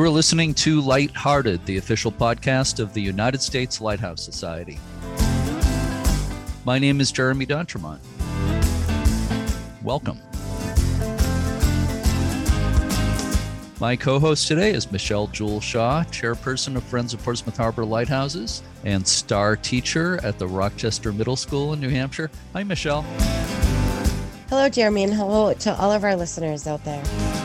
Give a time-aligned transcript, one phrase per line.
[0.00, 4.80] You are listening to Lighthearted, the official podcast of the United States Lighthouse Society.
[6.64, 7.98] My name is Jeremy D'Entremont.
[9.82, 10.18] Welcome.
[13.78, 18.62] My co host today is Michelle Jewel Shaw, chairperson of Friends of Portsmouth Harbor Lighthouses
[18.84, 22.30] and star teacher at the Rochester Middle School in New Hampshire.
[22.54, 23.02] Hi, Michelle.
[24.48, 27.39] Hello, Jeremy, and hello to all of our listeners out there.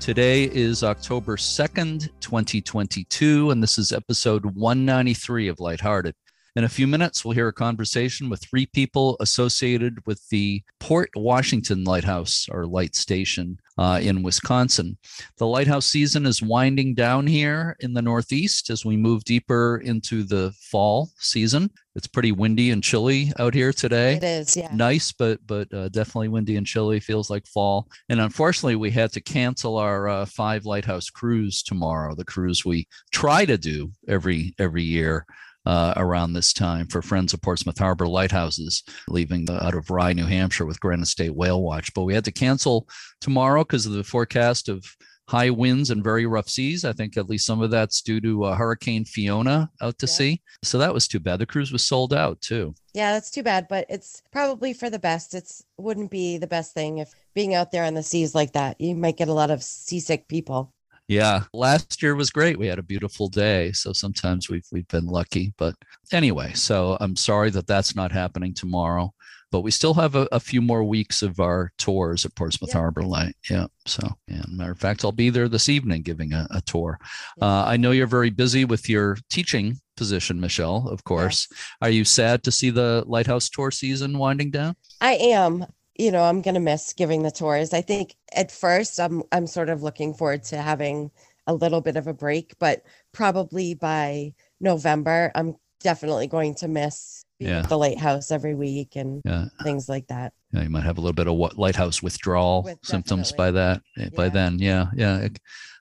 [0.00, 6.14] Today is October 2nd, 2022, and this is episode 193 of Lighthearted.
[6.56, 11.10] In a few minutes, we'll hear a conversation with three people associated with the Port
[11.14, 14.98] Washington Lighthouse or Light Station uh, in Wisconsin.
[15.38, 20.22] The lighthouse season is winding down here in the Northeast as we move deeper into
[20.22, 21.70] the fall season.
[21.94, 24.16] It's pretty windy and chilly out here today.
[24.16, 24.68] It is, yeah.
[24.74, 27.00] Nice, but but uh, definitely windy and chilly.
[27.00, 27.88] Feels like fall.
[28.10, 32.14] And unfortunately, we had to cancel our uh, five lighthouse cruise tomorrow.
[32.14, 35.24] The cruise we try to do every every year
[35.66, 40.12] uh, around this time for Friends of Portsmouth Harbor Lighthouses, leaving the, out of Rye,
[40.12, 41.92] New Hampshire with Granite State Whale Watch.
[41.94, 42.88] But we had to cancel
[43.20, 44.84] tomorrow because of the forecast of
[45.30, 46.84] high winds and very rough seas.
[46.84, 50.12] I think at least some of that's due to uh, Hurricane Fiona out to yeah.
[50.12, 50.42] sea.
[50.64, 51.38] So that was too bad.
[51.38, 52.74] The cruise was sold out too.
[52.94, 55.34] Yeah, that's too bad, but it's probably for the best.
[55.34, 58.80] It's wouldn't be the best thing if being out there on the seas like that.
[58.80, 60.72] You might get a lot of seasick people.
[61.10, 62.56] Yeah, last year was great.
[62.56, 65.52] We had a beautiful day, so sometimes we've we've been lucky.
[65.58, 65.74] But
[66.12, 69.12] anyway, so I'm sorry that that's not happening tomorrow,
[69.50, 72.78] but we still have a, a few more weeks of our tours at Portsmouth yeah.
[72.78, 73.34] Harbor Light.
[73.50, 73.66] Yeah.
[73.86, 76.96] So, and matter of fact, I'll be there this evening giving a, a tour.
[77.42, 80.86] Uh, I know you're very busy with your teaching position, Michelle.
[80.88, 81.60] Of course, yes.
[81.82, 84.76] are you sad to see the lighthouse tour season winding down?
[85.00, 85.66] I am
[86.00, 87.74] you know, I'm going to miss giving the tours.
[87.74, 91.10] I think at first I'm I'm sort of looking forward to having
[91.46, 97.24] a little bit of a break, but probably by November I'm definitely going to miss
[97.38, 97.62] yeah.
[97.62, 99.46] the lighthouse every week and yeah.
[99.62, 100.32] things like that.
[100.52, 103.82] Yeah, you might have a little bit of what lighthouse withdrawal With symptoms by that
[103.98, 104.58] eh, by then.
[104.58, 105.28] Yeah, yeah.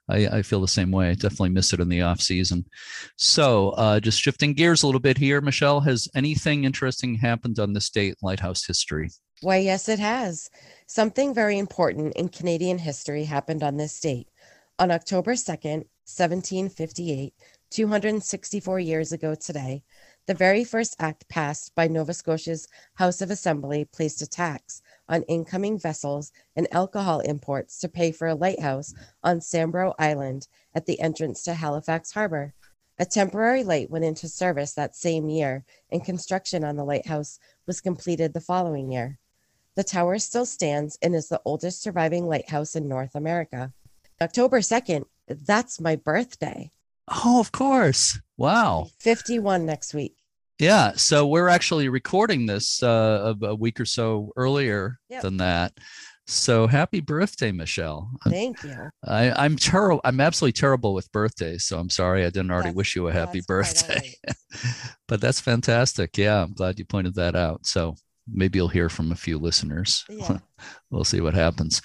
[0.09, 1.09] I, I, feel the same way.
[1.09, 2.65] I definitely miss it in the off season.
[3.15, 7.73] So, uh, just shifting gears a little bit here, Michelle, has anything interesting happened on
[7.73, 9.11] this date lighthouse history?
[9.41, 10.49] Why, yes, it has.
[10.85, 14.27] Something very important in Canadian history happened on this date.
[14.77, 17.33] On October 2nd, 1758,
[17.69, 19.83] 264 years ago today,
[20.25, 25.23] the very first act passed by Nova Scotia's House of Assembly placed a tax on
[25.23, 30.99] incoming vessels and alcohol imports to pay for a lighthouse on Sambro Island at the
[30.99, 32.53] entrance to Halifax Harbor.
[32.97, 37.79] A temporary light went into service that same year, and construction on the lighthouse was
[37.79, 39.17] completed the following year.
[39.79, 43.71] The tower still stands and is the oldest surviving lighthouse in North America.
[44.21, 46.69] October 2nd, that's my birthday.
[47.07, 48.19] Oh, of course.
[48.35, 48.89] Wow.
[48.99, 50.17] 51 next week.
[50.59, 50.91] Yeah.
[50.97, 55.21] So we're actually recording this uh, a, week or so earlier yep.
[55.21, 55.77] than that.
[56.27, 58.11] So happy birthday, Michelle.
[58.27, 58.89] Thank you.
[59.07, 60.01] I, am terrible.
[60.03, 61.63] I'm absolutely terrible with birthdays.
[61.63, 64.13] So I'm sorry I didn't already that's, wish you a happy birthday.
[65.07, 66.17] but that's fantastic.
[66.17, 66.43] Yeah.
[66.43, 67.65] I'm glad you pointed that out.
[67.65, 67.95] So
[68.31, 70.05] maybe you'll hear from a few listeners.
[70.09, 70.39] Yeah.
[70.91, 71.81] we'll see what happens.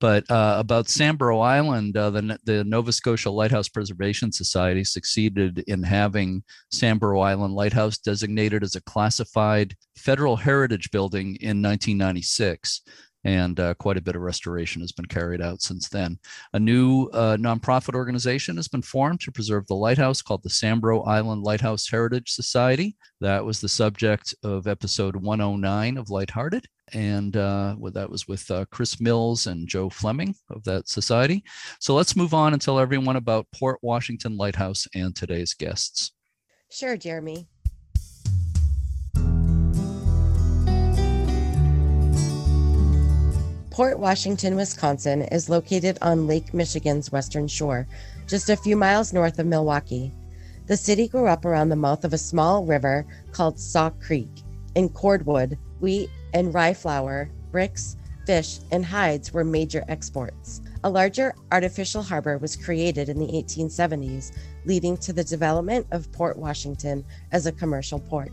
[0.00, 5.82] But uh, about Sambro Island, uh, the, the Nova Scotia Lighthouse Preservation Society succeeded in
[5.82, 12.82] having Sambro Island Lighthouse designated as a classified federal heritage building in 1996
[13.24, 16.18] and uh, quite a bit of restoration has been carried out since then.
[16.52, 21.06] A new uh, nonprofit organization has been formed to preserve the lighthouse called the Sambro
[21.06, 22.96] Island Lighthouse Heritage Society.
[23.20, 26.66] That was the subject of episode 109 of Lighthearted.
[26.92, 31.42] And uh, well, that was with uh, Chris Mills and Joe Fleming of that society.
[31.80, 36.12] So let's move on and tell everyone about Port Washington Lighthouse and today's guests.
[36.70, 37.48] Sure, Jeremy.
[43.74, 47.88] Port Washington, Wisconsin is located on Lake Michigan's western shore,
[48.28, 50.12] just a few miles north of Milwaukee.
[50.68, 54.30] The city grew up around the mouth of a small river called Sauk Creek.
[54.76, 57.96] In cordwood, wheat and rye flour, bricks,
[58.28, 60.60] fish, and hides were major exports.
[60.84, 64.30] A larger artificial harbor was created in the 1870s,
[64.66, 68.30] leading to the development of Port Washington as a commercial port.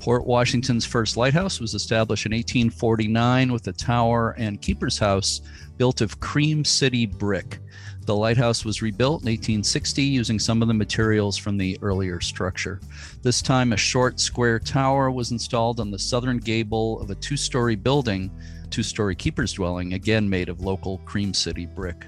[0.00, 5.42] Port Washington's first lighthouse was established in 1849 with a tower and keeper's house
[5.76, 7.58] built of cream city brick.
[8.06, 12.80] The lighthouse was rebuilt in 1860 using some of the materials from the earlier structure.
[13.20, 17.36] This time, a short square tower was installed on the southern gable of a two
[17.36, 18.30] story building,
[18.70, 22.06] two story keeper's dwelling, again made of local cream city brick.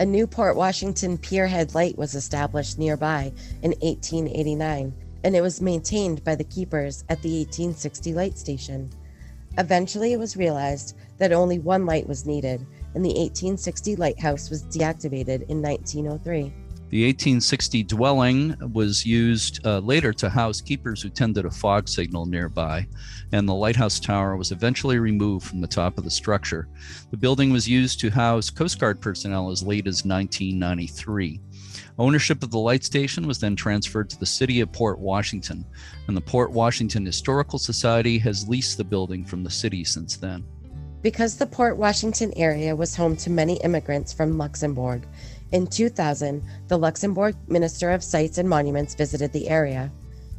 [0.00, 3.32] A new Port Washington Pierhead Light was established nearby
[3.62, 4.92] in 1889,
[5.24, 8.90] and it was maintained by the keepers at the 1860 light station.
[9.58, 14.64] Eventually, it was realized that only one light was needed, and the 1860 lighthouse was
[14.64, 16.52] deactivated in 1903.
[16.90, 22.26] The 1860 dwelling was used uh, later to house keepers who tended a fog signal
[22.26, 22.88] nearby,
[23.30, 26.66] and the lighthouse tower was eventually removed from the top of the structure.
[27.12, 31.40] The building was used to house Coast Guard personnel as late as 1993.
[31.98, 35.64] Ownership of the light station was then transferred to the city of Port Washington,
[36.08, 40.44] and the Port Washington Historical Society has leased the building from the city since then.
[41.02, 45.06] Because the Port Washington area was home to many immigrants from Luxembourg,
[45.52, 49.90] in 2000, the Luxembourg Minister of Sites and Monuments visited the area.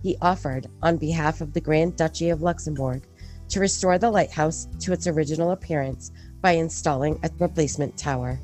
[0.04, 3.04] He offered, on behalf of the Grand Duchy of Luxembourg,
[3.50, 8.40] to restore the lighthouse to its original appearance by installing a replacement tower.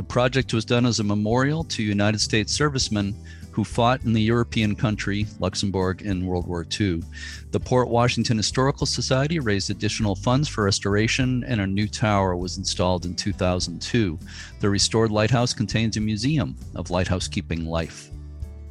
[0.00, 3.14] The project was done as a memorial to United States servicemen
[3.50, 7.02] who fought in the European country, Luxembourg, in World War II.
[7.50, 12.56] The Port Washington Historical Society raised additional funds for restoration, and a new tower was
[12.56, 14.18] installed in 2002.
[14.60, 18.08] The restored lighthouse contains a museum of lighthouse keeping life.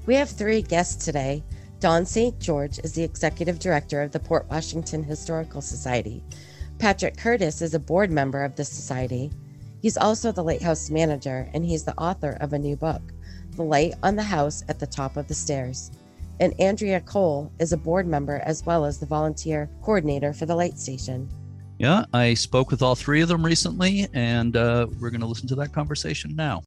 [0.08, 1.44] We have three guests today.
[1.80, 2.40] Don St.
[2.40, 6.24] George is the executive director of the Port Washington Historical Society.
[6.80, 9.30] Patrick Curtis is a board member of the society.
[9.82, 13.02] He's also the lighthouse manager, and he's the author of a new book
[13.56, 15.92] the light on the house at the top of the stairs.
[16.40, 20.56] And Andrea Cole is a board member as well as the volunteer coordinator for the
[20.56, 21.30] light station.
[21.78, 25.48] Yeah, I spoke with all three of them recently, and uh, we're going to listen
[25.50, 26.62] to that conversation now.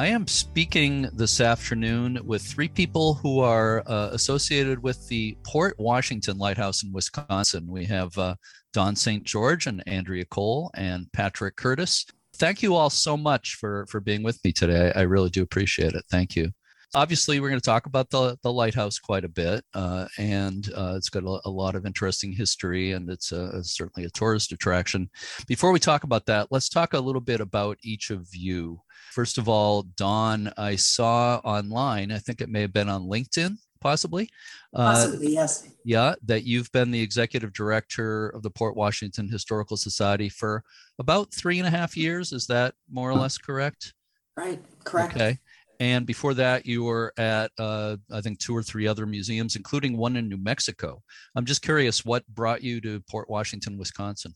[0.00, 5.78] I am speaking this afternoon with three people who are uh, associated with the Port
[5.78, 7.66] Washington Lighthouse in Wisconsin.
[7.66, 8.36] We have uh,
[8.72, 9.22] Don St.
[9.24, 12.06] George and Andrea Cole and Patrick Curtis.
[12.36, 14.90] Thank you all so much for for being with me today.
[14.96, 16.04] I really do appreciate it.
[16.10, 16.50] Thank you.
[16.94, 20.94] Obviously, we're going to talk about the, the lighthouse quite a bit, uh, and uh,
[20.96, 25.08] it's got a, a, lot of interesting history, and it's a, certainly a tourist attraction.
[25.46, 28.80] Before we talk about that, let's talk a little bit about each of you.
[29.12, 33.56] First of all, Don, I saw online, I think it may have been on LinkedIn,
[33.80, 34.28] possibly.
[34.74, 35.68] Uh, possibly, uh, yes.
[35.84, 40.64] Yeah, that you've been the executive director of the Port Washington Historical Society for
[40.98, 42.32] about three and a half years.
[42.32, 43.94] Is that more or less correct?
[44.36, 45.14] Right, correct.
[45.14, 45.38] Okay.
[45.80, 49.96] And before that, you were at, uh, I think, two or three other museums, including
[49.96, 51.02] one in New Mexico.
[51.34, 54.34] I'm just curious, what brought you to Port Washington, Wisconsin?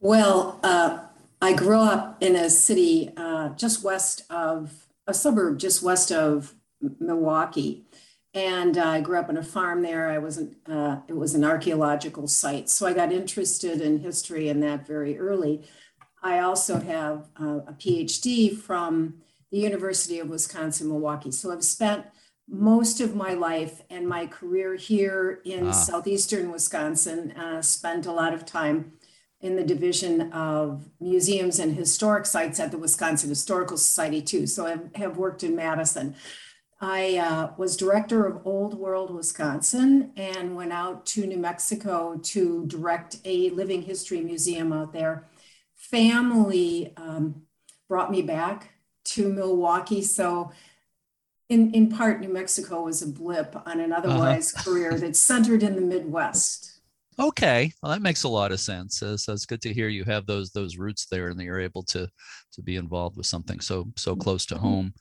[0.00, 1.00] Well, uh,
[1.42, 6.54] I grew up in a city uh, just west of a suburb just west of
[6.98, 7.84] Milwaukee,
[8.32, 10.08] and I grew up on a farm there.
[10.08, 10.56] I wasn't.
[10.66, 15.18] Uh, it was an archaeological site, so I got interested in history in that very
[15.18, 15.62] early.
[16.22, 22.06] I also have uh, a PhD from the University of Wisconsin Milwaukee, so I've spent
[22.48, 25.72] most of my life and my career here in ah.
[25.72, 27.32] southeastern Wisconsin.
[27.32, 28.92] Uh, spent a lot of time
[29.40, 34.46] in the division of museums and historic sites at the Wisconsin Historical Society too.
[34.46, 36.16] So I have worked in Madison.
[36.80, 42.66] I uh, was director of Old World Wisconsin and went out to New Mexico to
[42.66, 45.28] direct a living history museum out there.
[45.74, 47.42] Family um,
[47.88, 48.74] brought me back
[49.10, 50.02] to Milwaukee.
[50.02, 50.52] So
[51.48, 54.02] in, in part, New Mexico was a blip on an uh-huh.
[54.02, 54.64] otherwise uh-huh.
[54.64, 56.80] career that's centered in the Midwest.
[57.20, 59.02] Okay, well, that makes a lot of sense.
[59.02, 61.58] Uh, so it's good to hear you have those those roots there, and that you're
[61.58, 62.08] able to
[62.52, 64.64] to be involved with something so so close to mm-hmm.
[64.64, 64.94] home.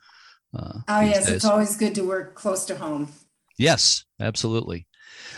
[0.58, 1.36] Uh, oh yes, days.
[1.36, 3.10] it's always good to work close to home.
[3.60, 4.88] Yes, absolutely.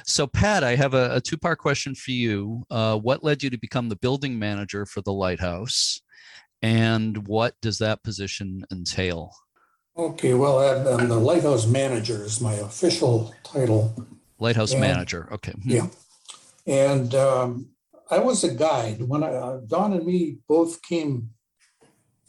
[0.05, 2.63] So Pat, I have a, a two part question for you.
[2.69, 6.01] Uh, what led you to become the building manager for the lighthouse,
[6.61, 9.33] and what does that position entail?
[9.97, 14.07] Okay, well, I'm the lighthouse manager is my official title.
[14.39, 15.27] Lighthouse and, manager.
[15.31, 15.51] Okay.
[15.51, 15.69] Hmm.
[15.69, 15.87] Yeah.
[16.65, 17.69] And um,
[18.09, 21.31] I was a guide when I, uh, Don and me both came,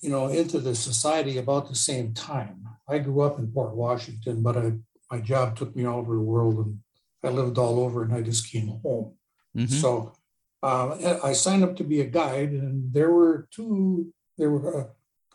[0.01, 2.65] you know, into the society about the same time.
[2.89, 4.73] I grew up in Port Washington, but I,
[5.11, 6.79] my job took me all over the world and
[7.23, 9.15] I lived all over and I just came home.
[9.57, 9.75] Mm-hmm.
[9.75, 10.15] So
[10.63, 14.89] uh, I signed up to be a guide, and there were two, there were a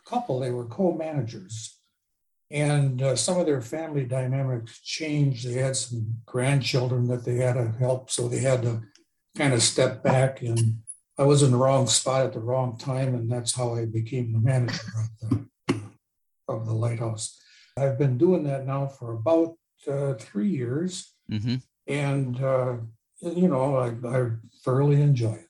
[0.09, 1.79] couple, they were co managers.
[2.51, 5.47] And uh, some of their family dynamics changed.
[5.47, 8.81] They had some grandchildren that they had to help, so they had to
[9.35, 10.77] kind of step back and
[11.17, 14.33] I was in the wrong spot at the wrong time, and that's how I became
[14.33, 15.81] the manager of the
[16.47, 17.41] of the lighthouse.
[17.77, 19.55] I've been doing that now for about
[19.89, 21.55] uh, three years, mm-hmm.
[21.87, 22.75] and uh,
[23.21, 24.31] you know I, I,
[24.63, 25.49] thoroughly enjoy it.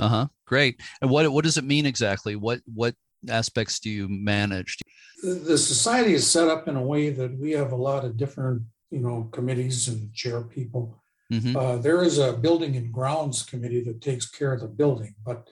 [0.00, 0.26] Uh huh.
[0.48, 0.80] Great.
[1.02, 2.34] And what what does it mean exactly?
[2.34, 2.94] What what
[3.28, 4.78] aspects do you manage?
[5.22, 8.62] The, society is set up in a way that we have a lot of different,
[8.90, 10.96] you know, committees and chair people.
[11.32, 11.54] Mhm.
[11.54, 15.50] Uh, there is a building and grounds committee that takes care of the building, but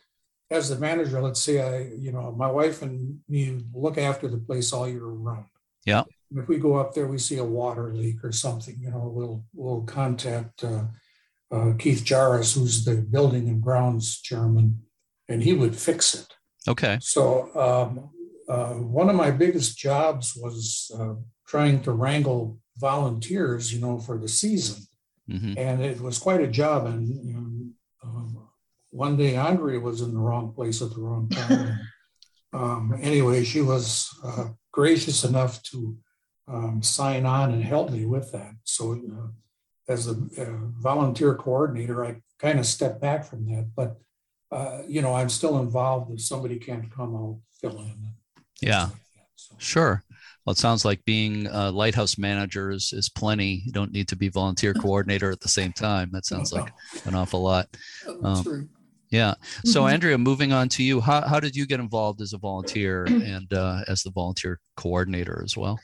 [0.51, 4.39] as the manager, let's say I, you know, my wife and me look after the
[4.39, 5.47] place all year round.
[5.85, 6.05] Yeah.
[6.35, 9.45] If we go up there, we see a water leak or something, you know, we'll,
[9.53, 10.85] we'll contact, uh,
[11.51, 14.86] uh, Keith Jarvis, who's the building and grounds chairman,
[15.29, 16.27] and he would fix it.
[16.69, 16.99] Okay.
[17.01, 18.11] So um,
[18.49, 21.15] uh, one of my biggest jobs was uh,
[21.47, 24.83] trying to wrangle volunteers, you know, for the season,
[25.29, 26.87] hmm and it was quite a job.
[26.87, 28.49] And you know, um,
[28.91, 31.81] one day Andrea was in the wrong place at the wrong time.
[32.53, 35.97] um, anyway, she was uh, gracious enough to
[36.49, 38.53] um, sign on and help me with that.
[38.65, 39.29] So uh,
[39.89, 43.97] as a uh, volunteer coordinator, I kind of stepped back from that, but
[44.57, 46.11] uh, you know, I'm still involved.
[46.13, 47.93] If somebody can't come, I'll fill in.
[48.63, 48.87] Yeah.
[48.87, 49.29] stuff like that.
[49.37, 50.03] So, Sure.
[50.45, 53.63] Well, it sounds like being a lighthouse manager is, is plenty.
[53.67, 56.11] You don't need to be volunteer coordinator at the same time.
[56.13, 56.73] That sounds like
[57.05, 57.67] an awful lot.
[58.07, 58.69] Oh, Um, True.
[59.11, 59.35] Yeah.
[59.65, 59.93] So, Mhm.
[59.93, 63.53] Andrea, moving on to you, how, how did you get involved as a volunteer and
[63.53, 65.79] uh, as the volunteer coordinator as well?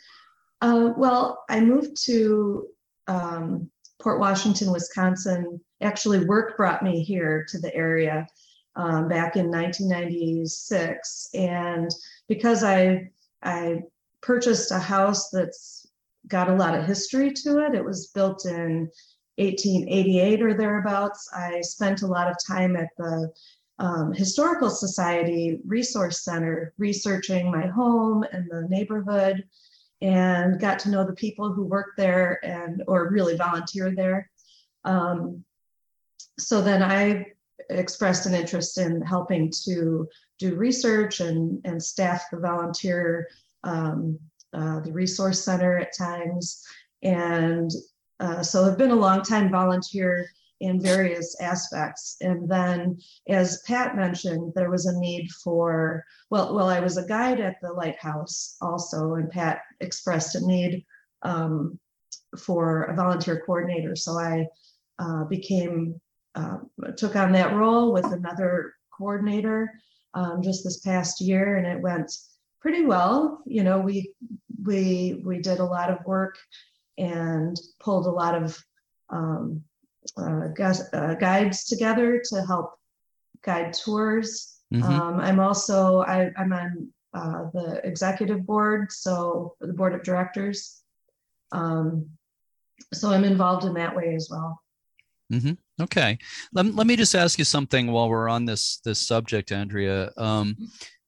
[0.60, 2.68] Uh, well, I moved to
[3.08, 3.68] um,
[4.00, 5.60] Port Washington, Wisconsin.
[5.80, 8.26] Actually, work brought me here to the area
[8.76, 11.90] um, back in 1996, and
[12.28, 13.10] because I
[13.42, 13.82] I
[14.20, 15.86] purchased a house that's
[16.28, 17.74] got a lot of history to it.
[17.74, 18.88] It was built in
[19.36, 21.28] 1888 or thereabouts.
[21.34, 23.32] I spent a lot of time at the
[23.78, 29.44] um, Historical Society Resource Center researching my home and the neighborhood
[30.00, 34.30] and got to know the people who work there and or really volunteer there.
[34.84, 35.44] Um,
[36.38, 37.32] so then I
[37.78, 43.28] expressed an interest in helping to do research and, and staff the volunteer,
[43.64, 44.18] um,
[44.52, 46.64] uh, the resource center at times.
[47.02, 47.70] And
[48.20, 50.28] uh, so I've been a long time volunteer
[50.60, 52.16] in various aspects.
[52.20, 52.96] And then,
[53.28, 57.56] as Pat mentioned, there was a need for, well, well, I was a guide at
[57.60, 60.84] the lighthouse also, and Pat expressed a need
[61.22, 61.80] um,
[62.38, 63.96] for a volunteer coordinator.
[63.96, 64.46] So I
[65.00, 66.00] uh, became,
[66.34, 66.58] uh,
[66.96, 69.72] took on that role with another coordinator
[70.14, 72.12] um, just this past year, and it went
[72.60, 73.42] pretty well.
[73.46, 74.12] You know, we
[74.64, 76.36] we we did a lot of work
[76.98, 78.58] and pulled a lot of
[79.10, 79.62] um,
[80.16, 82.74] uh, gus- uh, guides together to help
[83.42, 84.60] guide tours.
[84.72, 84.82] Mhm.
[84.82, 90.82] Um, I'm also I, I'm on uh, the executive board, so the board of directors.
[91.50, 92.08] Um,
[92.94, 94.61] so I'm involved in that way as well.
[95.80, 96.18] Okay.
[96.52, 100.12] Let, let me just ask you something while we're on this this subject, Andrea.
[100.16, 100.56] Um,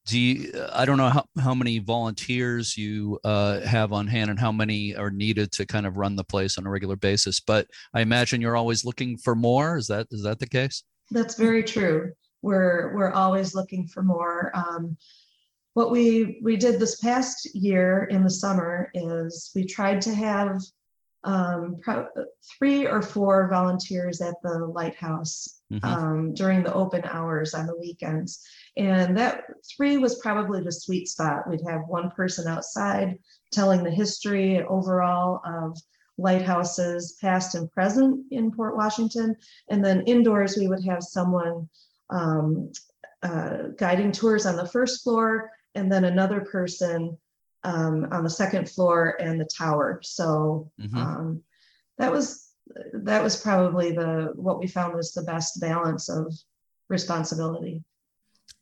[0.06, 4.38] do you, I don't know how, how many volunteers you uh, have on hand and
[4.38, 7.66] how many are needed to kind of run the place on a regular basis, but
[7.94, 9.78] I imagine you're always looking for more.
[9.78, 10.82] Is that is that the case?
[11.10, 12.12] That's very true.
[12.42, 14.52] We're we're always looking for more.
[14.54, 14.96] Um,
[15.72, 20.60] what we we did this past year in the summer is we tried to have
[21.24, 22.08] um, pro-
[22.58, 25.84] three or four volunteers at the lighthouse Mhm.
[25.84, 28.44] um, during the open hours on the weekends.
[28.76, 29.44] And that
[29.76, 31.48] three was probably the sweet spot.
[31.48, 33.18] We'd have one person outside
[33.50, 35.78] telling the history overall of
[36.18, 39.36] lighthouses, past and present in Port Washington.
[39.70, 41.68] And then indoors, we would have someone
[42.10, 42.70] um,
[43.22, 47.16] uh, guiding tours on the first floor, and then another person
[47.64, 50.00] um, on the second floor and the tower.
[50.02, 50.96] So Mhm.
[50.96, 51.42] um,
[51.98, 52.52] that was
[52.94, 56.32] that was probably the what we found was the best balance of
[56.88, 57.84] responsibility.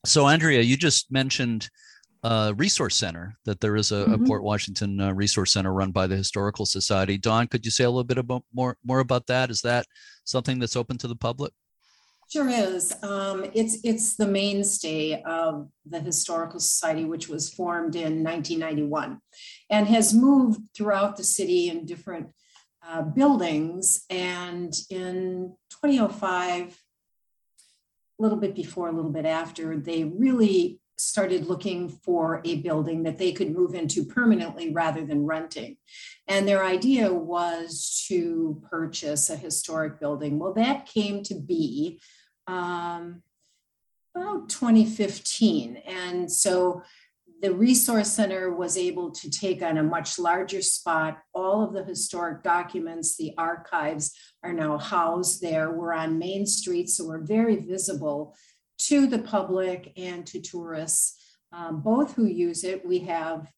[0.05, 1.69] So, Andrea, you just mentioned
[2.25, 4.27] uh, resource center that there is a, a Mhm.
[4.27, 7.19] Port Washington uh, resource center run by the Historical Society.
[7.19, 9.51] Don, could you say a little bit about more more about that?
[9.51, 9.87] Is that
[10.25, 11.53] something that's open to the public?
[12.33, 12.95] Sure is.
[13.03, 19.21] Um, it's, it's the mainstay of the Historical Society, which was formed in 1991
[19.69, 22.29] and has moved throughout the city in different
[22.89, 24.07] uh, buildings.
[24.09, 26.73] And in 2005, a
[28.23, 33.19] little bit before, a little bit after, they really started looking for a building that
[33.19, 35.77] they could move into permanently rather than renting.
[36.27, 40.39] And their idea was to purchase a historic building.
[40.39, 42.01] Well, that came to be
[42.47, 43.23] um,
[44.15, 45.77] about 2015.
[45.87, 46.83] And so
[47.41, 51.19] the Resource Center was able to take on a much larger spot.
[51.35, 55.73] All of the historic documents, the archives are now housed there.
[55.73, 58.37] We're on Main Street, so we're very visible
[58.87, 61.21] to the public and to tourists,
[61.53, 62.87] um, both who use it.
[62.87, 63.51] We have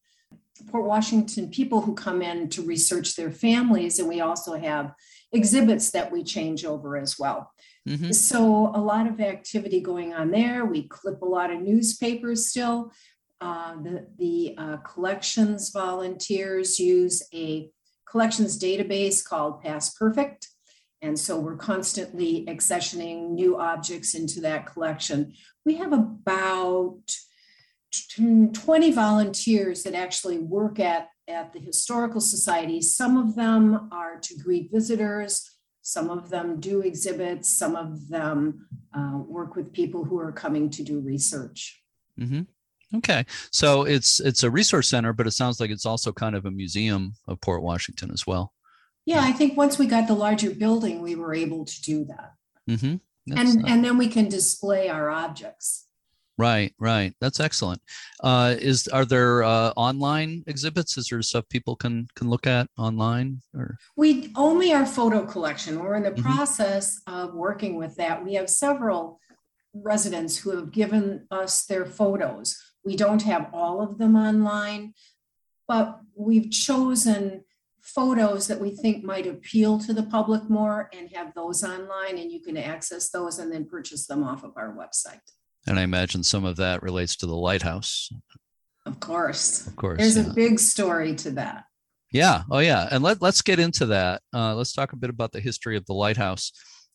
[0.71, 4.93] Port Washington people who come in to research their families, and we also have
[5.31, 7.51] exhibits that we change over as well.
[7.87, 8.11] Mm-hmm.
[8.11, 10.65] So, a lot of activity going on there.
[10.65, 12.91] We clip a lot of newspapers still.
[13.41, 17.69] Uh, the the uh, collections volunteers use a
[18.09, 20.47] collections database called Past Perfect.
[21.01, 25.33] And so we're constantly accessioning new objects into that collection.
[25.65, 27.01] We have about
[28.17, 32.81] 20 volunteers that actually work at, at the Historical Society.
[32.81, 35.54] Some of them are to greet visitors,
[35.85, 40.67] some of them do exhibits, some of them uh, work with people who are coming
[40.71, 41.79] to do research.
[42.19, 42.41] Mm-hmm.
[42.97, 46.45] Okay, so it's it's a resource center, but it sounds like it's also kind of
[46.45, 48.51] a museum of Port Washington as well.
[49.05, 52.31] Yeah, I think once we got the larger building, we were able to do that.
[52.67, 53.37] Mm-hmm.
[53.37, 55.84] And uh, and then we can display our objects.
[56.37, 57.13] Right, right.
[57.21, 57.81] That's excellent.
[58.21, 60.97] Uh, is are there uh, online exhibits?
[60.97, 63.41] Is there stuff people can can look at online?
[63.53, 65.79] Or we only our photo collection.
[65.79, 66.33] We're in the mm-hmm.
[66.35, 68.23] process of working with that.
[68.23, 69.21] We have several
[69.73, 72.61] residents who have given us their photos.
[72.83, 74.93] We don't have all of them online,
[75.67, 77.45] but we've chosen
[77.81, 82.31] photos that we think might appeal to the public more and have those online and
[82.31, 85.19] you can access those and then purchase them off of our website.
[85.67, 88.09] And I imagine some of that relates to the lighthouse.
[88.85, 89.65] Of course.
[89.65, 89.99] Of course.
[89.99, 90.29] There's yeah.
[90.29, 91.65] a big story to that.
[92.11, 92.43] Yeah.
[92.51, 92.87] Oh, yeah.
[92.91, 94.21] And let, let's get into that.
[94.33, 96.51] Uh, let's talk a bit about the history of the lighthouse.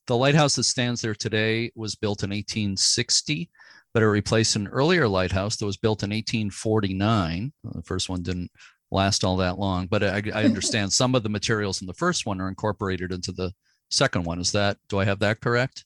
[0.06, 3.50] The lighthouse that stands there today was built in 1860
[3.92, 7.52] but it replaced an earlier lighthouse that was built in 1849.
[7.64, 8.50] The first one didn't
[8.90, 12.26] last all that long, but I, I understand some of the materials in the first
[12.26, 13.52] one are incorporated into the
[13.90, 14.40] second one.
[14.40, 15.84] Is that, do I have that correct?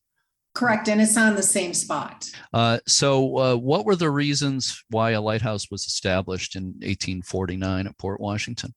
[0.54, 2.30] Correct, and it's on the same spot.
[2.52, 7.98] Uh, so, uh, what were the reasons why a lighthouse was established in 1849 at
[7.98, 8.72] Port Washington?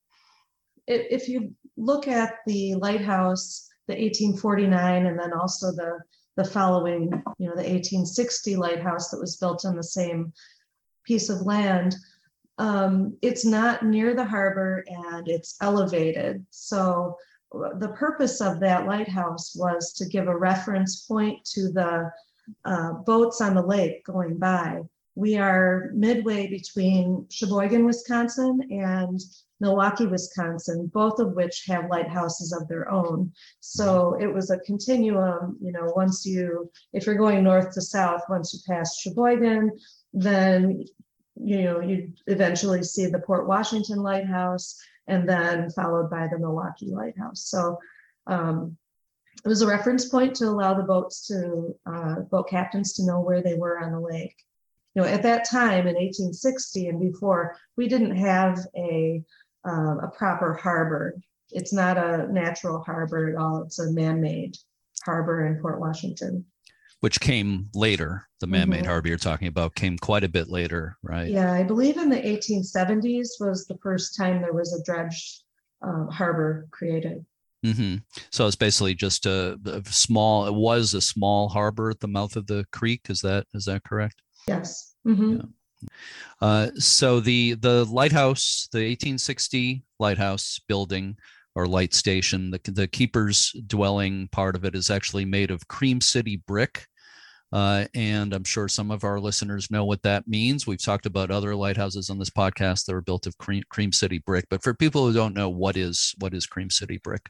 [0.88, 6.00] If you look at the lighthouse, the 1849, and then also the
[6.38, 10.32] the following, you know, the 1860 lighthouse that was built on the same
[11.04, 11.96] piece of land.
[12.60, 16.46] Um, it's not near the harbor and it's elevated.
[16.52, 17.18] So
[17.52, 22.12] the purpose of that lighthouse was to give a reference point to the
[22.66, 24.82] uh, boats on the lake going by.
[25.16, 29.20] We are midway between Sheboygan, Wisconsin and
[29.60, 33.32] Milwaukee, Wisconsin, both of which have lighthouses of their own.
[33.60, 38.22] So it was a continuum, you know, once you, if you're going north to south,
[38.30, 39.72] once you pass Sheboygan,
[40.14, 40.86] then,
[41.36, 46.92] you know, you eventually see the Port Washington Lighthouse and then followed by the Milwaukee
[46.92, 47.44] Lighthouse.
[47.46, 47.80] So
[48.28, 48.78] um,
[49.44, 53.22] it was a reference point to allow the boats to, uh, boat captains to know
[53.22, 54.36] where they were on the lake.
[54.94, 59.24] You know, at that time in 1860 and before, we didn't have a
[59.64, 61.16] um, a proper harbor.
[61.52, 63.64] It's not a natural harbor at all.
[63.64, 64.58] It's a man-made
[65.04, 66.46] harbor in Port Washington.
[67.02, 68.28] Which came later.
[68.40, 68.88] The man-made mm-hmm.
[68.88, 71.30] harbor you're talking about came quite a bit later, right?
[71.30, 75.44] Yeah, I believe in the 1870s was the first time there was a dredged
[75.82, 77.26] um, harbor created.
[77.66, 77.98] Mm-hmm.
[78.32, 80.46] So it's basically just a, a, small.
[80.46, 83.02] It was a small harbor at the mouth of the creek.
[83.10, 84.22] Is that is that correct?
[84.48, 84.96] Yes.
[85.06, 85.38] Mm-hmm.
[85.38, 85.88] Yeah.
[86.40, 91.18] Uh, so the the lighthouse, the 1860 lighthouse building
[91.58, 96.00] or light station, the, the keeper's dwelling part of it is actually made of cream
[96.00, 96.86] city brick.
[97.52, 100.68] Uh, and I'm sure some of our listeners know what that means.
[100.68, 104.20] We've talked about other lighthouses on this podcast that are built of cream, cream city
[104.20, 104.46] brick.
[104.52, 107.28] But for people who don't know, what is what is cream city brick?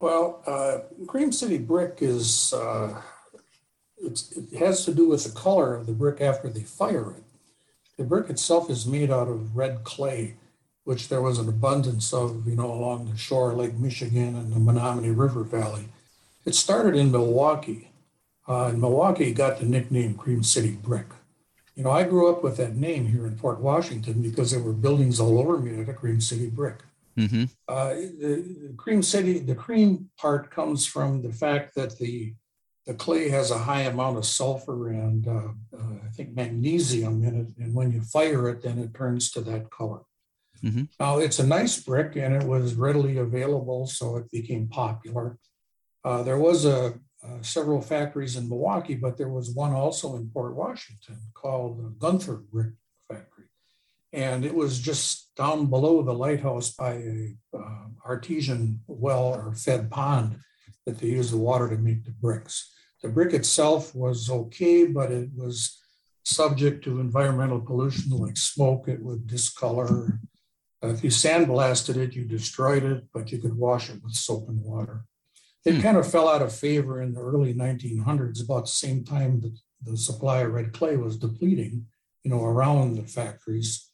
[0.00, 3.02] Well, uh, cream city brick is uh,
[3.98, 4.22] it
[4.58, 7.24] has to do with the color of the brick after they fire it.
[7.98, 10.36] The brick itself is made out of red clay,
[10.86, 14.52] which there was an abundance of, you know, along the shore of Lake Michigan and
[14.52, 15.88] the Menominee River Valley.
[16.44, 17.90] It started in Milwaukee,
[18.48, 21.08] uh, and Milwaukee got the nickname Cream City Brick.
[21.74, 24.72] You know, I grew up with that name here in Port Washington because there were
[24.72, 26.78] buildings all over me that are Cream City Brick.
[27.18, 27.46] Mm-hmm.
[27.66, 32.32] Uh, the, the Cream City, the cream part comes from the fact that the
[32.86, 37.40] the clay has a high amount of sulfur and uh, uh, I think magnesium in
[37.40, 37.64] it.
[37.64, 40.02] And when you fire it, then it turns to that color.
[40.62, 40.84] Mm-hmm.
[40.98, 45.38] Now, it's a nice brick and it was readily available, so it became popular.
[46.04, 50.30] Uh, there was a, uh, several factories in Milwaukee, but there was one also in
[50.30, 52.74] Port Washington called Gunther Brick
[53.08, 53.46] Factory.
[54.12, 59.90] And it was just down below the lighthouse by a uh, artesian well or fed
[59.90, 60.38] pond
[60.86, 62.72] that they used the water to make the bricks.
[63.02, 65.78] The brick itself was okay, but it was
[66.24, 68.88] subject to environmental pollution like smoke.
[68.88, 70.20] It would discolor.
[70.86, 74.48] Uh, if you sandblasted it, you destroyed it, but you could wash it with soap
[74.48, 75.04] and water.
[75.64, 75.80] It Hmm.
[75.80, 79.56] kind of fell out of favor in the early 1900s, about the same time that
[79.82, 81.86] the supply of red clay was depleting,
[82.22, 83.90] you know, around the factories,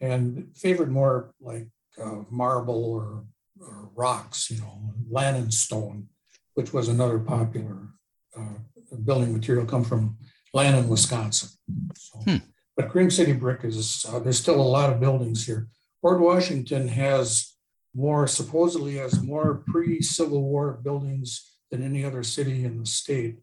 [0.00, 1.68] and favored more like
[2.02, 3.24] uh, marble or,
[3.60, 6.08] or rocks, you know, Lannon stone,
[6.54, 7.88] which was another popular
[8.36, 8.58] uh,
[9.04, 10.18] building material come from
[10.52, 11.48] Lannon, Wisconsin.
[11.96, 12.36] So, Hmm.
[12.76, 15.68] But Cream City brick is, uh, there's still a lot of buildings here.
[16.04, 17.54] Port Washington has
[17.94, 23.38] more, supposedly has more pre-Civil War buildings than any other city in the state.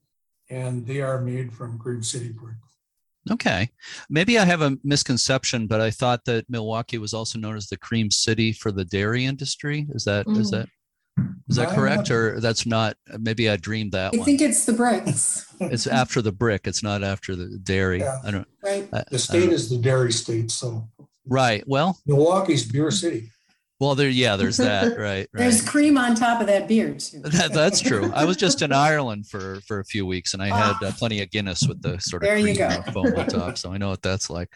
[0.48, 2.58] And they are made from Cream City brick.
[3.32, 3.72] Okay.
[4.12, 7.78] Maybe I have a misconception, but I thought that Milwaukee was also known as the
[7.78, 9.88] cream city for the dairy industry.
[9.96, 10.52] Is that is Mm.
[10.52, 10.70] that
[11.50, 14.26] is that I'm correct not- or that's not maybe I dreamed that I one.
[14.26, 18.00] think it's the bricks, It's after the brick, it's not after the dairy.
[18.00, 18.20] Yeah.
[18.24, 18.88] I don't right?
[18.94, 20.90] I- The state is the dairy state, so
[21.28, 21.64] right.
[21.68, 23.32] Well, Milwaukee's beer city.
[23.80, 25.70] well there yeah, there's that, right, There's right.
[25.70, 27.22] cream on top of that beer too.
[27.24, 28.12] That, that's true.
[28.14, 31.22] I was just in Ireland for for a few weeks, and I had uh, plenty
[31.22, 32.92] of Guinness with the sort of There you cream go.
[32.92, 34.50] foam on top, so I know what that's like.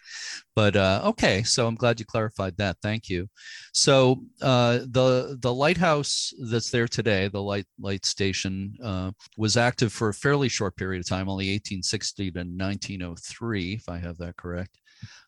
[0.56, 2.78] But uh, okay, so I'm glad you clarified that.
[2.82, 3.28] Thank you.
[3.74, 9.92] So uh, the the lighthouse that's there today, the light light station, uh, was active
[9.92, 14.38] for a fairly short period of time, only 1860 to 1903, if I have that
[14.38, 14.80] correct.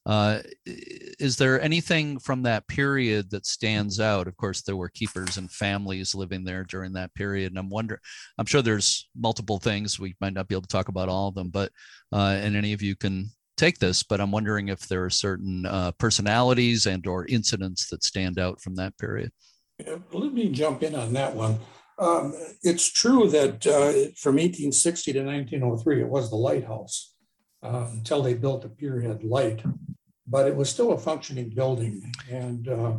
[0.06, 4.27] Uh, is there anything from that period that stands out?
[4.27, 7.99] Of course, there were keepers and families living there during that period, and I'm wondering.
[8.38, 11.36] I'm sure there's multiple things we might not be able to talk about all of
[11.36, 11.71] them, but
[12.13, 14.01] uh, and any of you can take this.
[14.01, 18.62] But I'm wondering if there are certain uh, personalities and or incidents that stand out
[18.62, 19.32] from that period.
[20.13, 21.60] Let me jump in on that one.
[21.99, 27.13] Um, It's true that uh, from 1860 to 1903, it was the lighthouse
[27.67, 29.62] uh, until they built the Pierhead Light.
[30.25, 32.13] But it was still a functioning building.
[32.30, 32.97] And uh,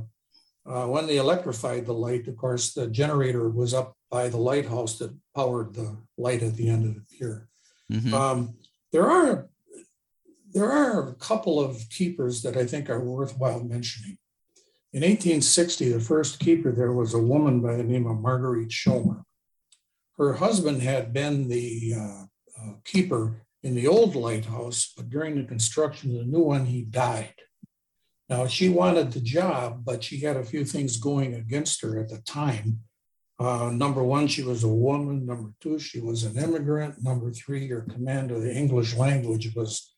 [0.67, 4.99] uh, when they electrified the light, of course, the generator was up by the lighthouse
[4.99, 7.49] that powered the light at the end of the pier.
[7.91, 8.13] Mhm.
[8.13, 8.55] Um,
[8.93, 9.49] there are
[10.51, 14.17] there are a couple of keepers that I think are worthwhile mentioning.
[14.95, 19.25] In 1860, the first keeper there was a woman by the name of Marguerite Schomer.
[20.17, 22.25] Her husband had been the uh,
[22.59, 26.83] uh, keeper in the old lighthouse, but during the construction of the new one, he
[26.83, 27.35] died.
[28.29, 32.11] Now, she wanted the job, but she had a few things going against her at
[32.11, 32.81] the time.
[33.39, 35.25] Uh, number one, she was a woman.
[35.25, 37.03] Number two, she was an immigrant.
[37.03, 39.95] Number three, her command of the English language was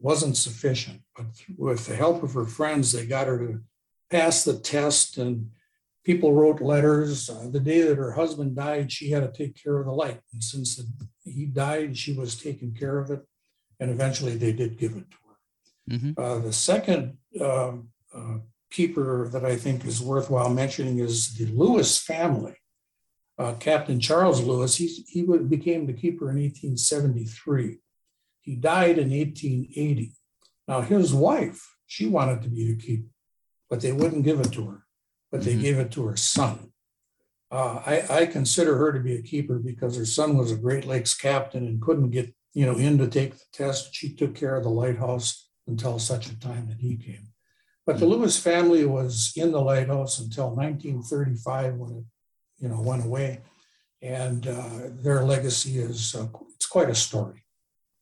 [0.00, 1.02] wasn't sufficient.
[1.16, 3.60] But with the help of her friends, they got her to
[4.10, 5.50] pass the test, and
[6.08, 7.28] people wrote letters.
[7.28, 10.20] Uh, the day that her husband died, she had to take care of the light,
[10.32, 10.84] and since the,
[11.30, 13.20] he died, she was taking care of it,
[13.78, 15.36] and eventually they did give it to her.
[15.94, 16.12] Mhm.
[16.22, 17.18] Uh, the second
[17.48, 18.38] um, uh,
[18.70, 22.56] keeper that I think is worthwhile mentioning is the Lewis family.
[23.36, 24.76] Uh, Captain Charles Lewis,
[25.14, 27.78] he wa- became the keeper in 1873.
[28.40, 30.12] He died in 1880.
[30.66, 33.10] Now, his wife, she wanted to be the keeper,
[33.70, 34.80] but they wouldn't give it to her,
[35.30, 35.60] but they Mhm.
[35.60, 36.72] gave it to her son.
[37.50, 40.84] Uh, I, I consider her to be a keeper because her son was a Great
[40.86, 43.94] Lakes captain and couldn't get, you know, in to take the test.
[43.94, 47.28] She took care of the lighthouse until such a time that he came.
[47.86, 52.04] But the Lewis family was in the lighthouse until 1935 when it,
[52.58, 53.40] you know, went away.
[54.02, 57.44] And uh, their legacy is, uh, it's quite a story.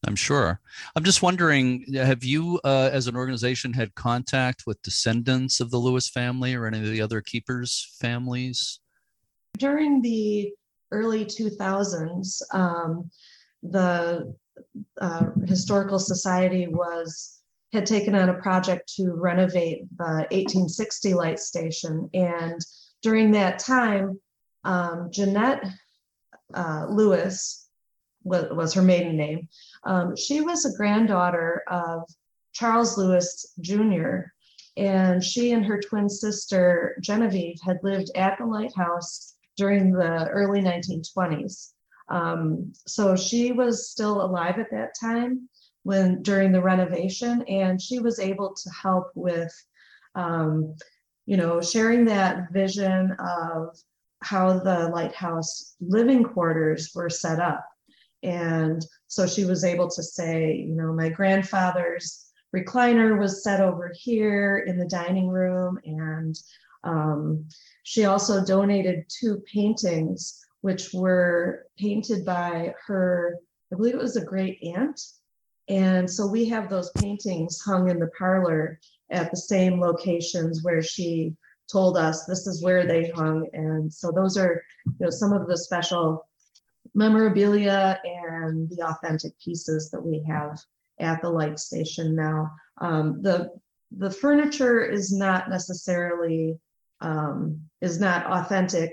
[0.06, 0.60] I'm sure.
[0.94, 5.78] I'm just wondering, have you, uh, as an organization, had contact with descendants of the
[5.78, 8.78] Lewis family or any of the other keepers' families?
[9.58, 10.52] During the
[10.92, 13.10] early 2000s, um,
[13.62, 14.32] the
[15.00, 17.40] uh, Historical Society was
[17.72, 22.08] had taken on a project to renovate the 1860 light station.
[22.14, 22.60] And
[23.02, 24.20] during that time,
[24.64, 25.64] um, Jeanette
[26.54, 27.65] uh, Lewis
[28.26, 29.48] was, was her maiden name.
[29.84, 32.02] Um, she was a granddaughter of
[32.52, 34.32] Charles Lewis Jr.
[34.76, 40.60] And she and her twin sister Genevieve had lived at the lighthouse during the early
[40.60, 41.72] 1920s.
[42.08, 45.48] Um, so she was still alive at that time
[45.82, 49.52] when during the renovation, and she was able to help with,
[50.14, 50.74] um,
[51.26, 53.76] you know, sharing that vision of
[54.20, 57.64] how the lighthouse living quarters were set up.
[58.26, 63.92] And so she was able to say, you know, my grandfather's recliner was set over
[63.94, 66.38] here in the dining room, and
[66.84, 67.46] um,
[67.84, 73.38] she also donated two paintings, which were painted by her
[73.72, 75.00] I believe it was a great aunt.
[75.68, 78.78] And so we have those paintings hung in the parlor
[79.10, 81.34] at the same locations where she
[81.70, 83.48] told us this is where they hung.
[83.52, 86.28] And so those are, you know, some of the special
[86.96, 90.58] memorabilia and the authentic pieces that we have
[90.98, 92.50] at the light station now.
[92.80, 93.50] Um, the
[93.96, 96.58] the furniture is not necessarily
[97.00, 98.90] um, is not authentic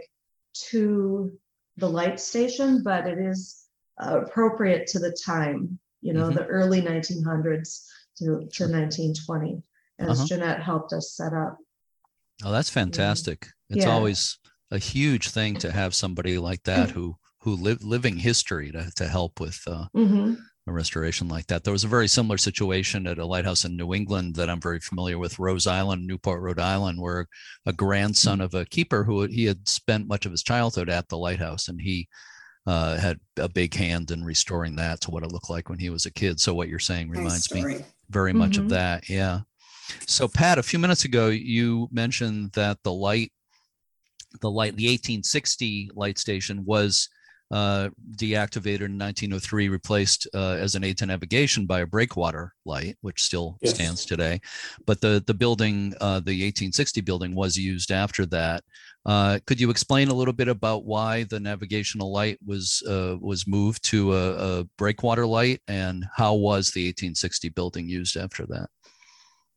[0.69, 1.31] to
[1.77, 3.65] the light station, but it is
[3.99, 5.79] uh, appropriate to the time.
[6.01, 6.35] You know, Mhm.
[6.35, 7.87] the early 1900s
[8.17, 9.63] to, to 1920,
[9.99, 10.25] as Uh-huh.
[10.27, 11.57] Jeanette helped us set up.
[12.43, 13.47] Oh, that's fantastic.
[13.69, 13.91] It's Yeah.
[13.93, 14.37] always
[14.69, 19.07] a huge thing to have somebody like that who who live living history to, to
[19.07, 20.37] help with uh, Mhm.
[20.65, 21.63] a restoration like that.
[21.65, 24.79] There was a very similar situation at a lighthouse in New England that I'm very
[24.79, 27.27] familiar with, Rose Island, Newport, Rhode Island, where
[27.65, 31.17] a grandson of a keeper who he had spent much of his childhood at the
[31.17, 32.07] lighthouse, and he
[32.65, 35.89] uh, had a big hand in restoring that to what it looked like when he
[35.89, 36.39] was a kid.
[36.39, 37.85] So what you're saying Nice reminds me story.
[38.09, 38.69] very much of Mhm.
[38.69, 39.09] that.
[39.09, 39.41] Yeah.
[40.07, 43.33] So Pat, a few minutes ago, you mentioned that the light,
[44.39, 47.09] the light, the 1860 light station was
[47.51, 52.97] uh, deactivated in 1903, replaced uh, as an aid to navigation by a breakwater light,
[53.01, 53.75] which still Yes.
[53.75, 54.39] stands today.
[54.85, 58.63] But the the building, uh, the 1860 building, was used after that.
[59.05, 63.45] Uh, could you explain a little bit about why the navigational light was uh, was
[63.47, 68.69] moved to a, a breakwater light, and how was the 1860 building used after that?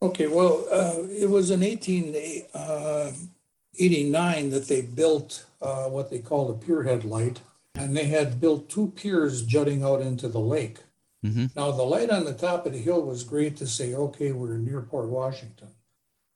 [0.02, 2.14] Okay, well, uh, it was in eighteen
[3.78, 7.40] eighty-nine that they built uh, what they call the pier head light.
[7.76, 10.78] And they had built two piers jutting out into the lake.
[11.24, 11.50] Mhm.
[11.56, 14.58] Now, the light on the top of the hill was great to say, okay, we're
[14.58, 15.68] near Port Washington.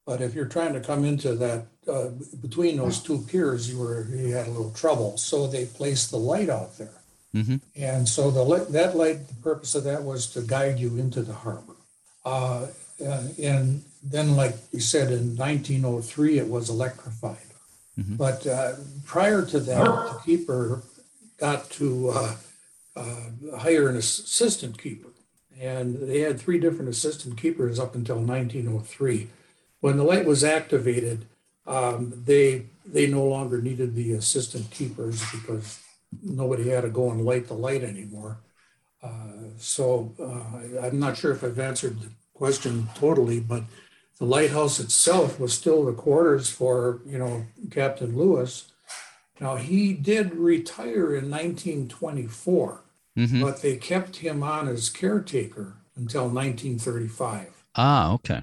[0.06, 2.08] But if you're trying to come into that, uh,
[2.40, 5.16] between those two piers, you were, you had a little trouble.
[5.16, 7.00] So they placed the light out there.
[7.34, 7.60] Mhm.
[7.76, 11.22] And so the light, that light, the purpose of that was to guide you into
[11.22, 11.74] the harbor.
[12.24, 12.66] Uh,
[13.04, 17.36] uh, and then, like you said, in 1903, it was electrified.
[17.98, 18.16] Mhm.
[18.16, 18.72] But uh,
[19.04, 20.82] prior to that, the keeper
[21.40, 22.34] got to uh,
[22.94, 25.08] uh, hire an assistant keeper.
[25.58, 29.28] And they had three different assistant keepers up until 1903.
[29.80, 31.26] When the light was activated,
[31.66, 35.80] um, they they no longer needed the assistant keepers because
[36.22, 38.38] nobody had to go and light the light anymore.
[39.02, 43.64] Uh, so uh, I'm not sure if I've answered the question totally, but
[44.18, 48.69] the lighthouse itself was still the quarters for you know Captain Lewis.
[49.40, 52.84] Now he did retire in 1924,
[53.16, 53.40] Mhm.
[53.40, 57.64] but they kept him on as caretaker until 1935.
[57.74, 58.42] Ah, okay.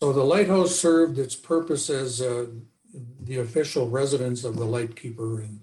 [0.00, 2.46] So the lighthouse served its purpose as uh,
[3.22, 5.40] the official residence of the lightkeeper.
[5.40, 5.60] And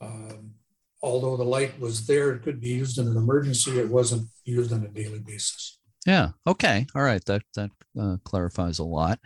[0.00, 0.54] um,
[1.02, 3.78] although the light was there, it could be used in an emergency.
[3.78, 5.78] It wasn't used on a daily basis.
[6.06, 6.30] Yeah.
[6.46, 6.86] Okay.
[6.94, 7.24] All right.
[7.26, 9.20] That that uh, clarifies a lot.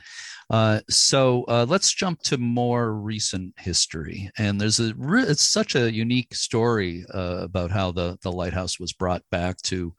[0.51, 4.31] Uh, so uh, let's jump to more recent history.
[4.39, 8.79] And there's a re- it's such a unique story uh, about how the the lighthouse
[8.79, 9.95] was brought back to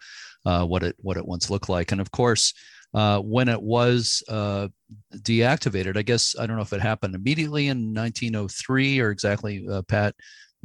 [0.45, 1.91] uh, what it what it once looked like.
[1.91, 2.53] And of course,
[2.93, 7.93] uh, when it was deactivated, I guess I don't know if it happened immediately in
[7.93, 10.13] 1903 or exactly, Pat.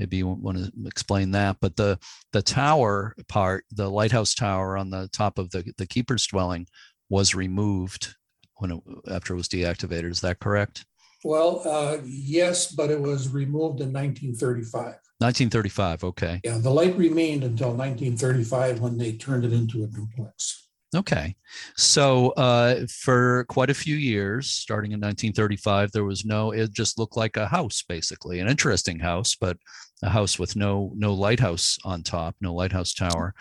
[0.02, 1.96] Maybe you want to explain that, but the
[2.32, 6.66] the tower part, the lighthouse tower on the top of the the keeper's dwelling,
[7.08, 8.16] was removed
[8.56, 10.10] when it, after it was deactivated.
[10.10, 10.84] Is that correct?
[11.22, 14.82] Well, uh, yes, but it was removed in 1935.
[15.18, 16.02] 1935.
[16.02, 16.40] Okay.
[16.42, 20.66] Yeah, the light remained until 1935 when they turned it into a duplex.
[20.94, 21.34] Okay.
[21.76, 26.50] So uh, for quite a few years, starting in 1935, there was no.
[26.50, 29.56] It just looked like a house, basically, an interesting house, but
[30.02, 33.34] a house with no no lighthouse on top, no lighthouse tower.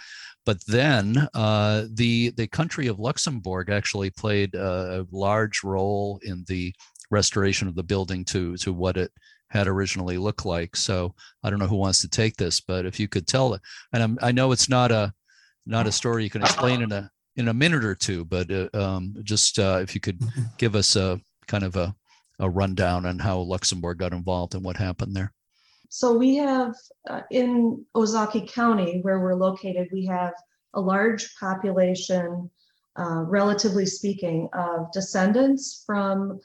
[0.46, 6.74] But then uh, the the country of Luxembourg actually played a large role in the
[7.10, 9.12] restoration of the building to to what it
[9.50, 10.78] had originally looked like.
[10.78, 13.62] So I don't know who wants to take this, but if you could tell it,
[13.92, 15.12] and I'm, I know it's not a
[15.66, 18.70] not a story you can explain in a in a minute or two, but uh,
[18.74, 20.22] um, just uh, if you could
[20.58, 21.96] give us a kind of a,
[22.40, 25.34] a rundown on how Luxembourg got involved and what happened there.
[25.90, 26.76] So we have
[27.10, 30.34] uh, in Ozaukee County, where we're located, we have
[30.74, 32.50] a large population,
[32.96, 36.40] uh, relatively speaking, of descendants from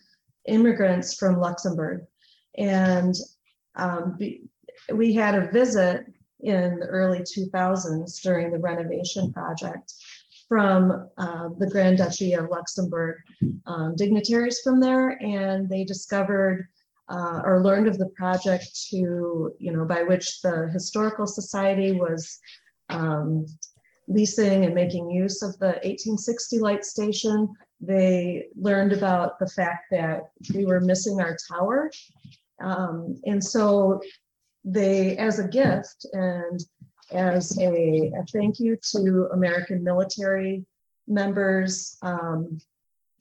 [0.48, 2.02] immigrants from Luxembourg.
[2.58, 3.14] And
[3.76, 4.42] um, be-
[4.92, 6.06] we had a visit
[6.40, 9.92] in the early 2000s during the renovation project
[10.48, 13.16] from uh, the Grand Duchy of Luxembourg
[13.66, 16.68] um, dignitaries from there, and they discovered
[17.08, 22.38] uh, or learned of the project to, you know, by which the Historical Society was
[22.88, 23.46] um,
[24.08, 27.48] leasing and making use of the 1860 light station,
[27.80, 31.90] they learned about the fact that we were missing our tower.
[32.60, 34.00] Um, and so
[34.64, 36.60] they, as a gift and
[37.12, 40.64] as a, a thank you to American military
[41.06, 42.58] members, um,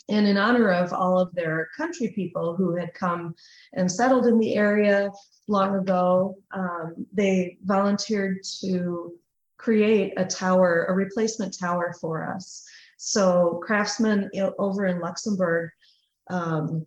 [0.07, 3.33] and in honor of all of their country people who had come
[3.73, 5.11] and settled in the area
[5.47, 9.13] long ago, um, they volunteered to
[9.57, 12.67] create a tower, a replacement tower for us.
[12.97, 15.71] So craftsmen over in Luxembourg
[16.29, 16.85] um,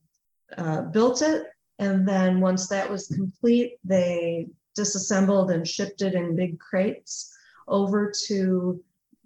[0.57, 1.47] uh, built it.
[1.81, 7.35] And then once that was complete, they disassembled and shipped it in big crates
[7.67, 8.81] over to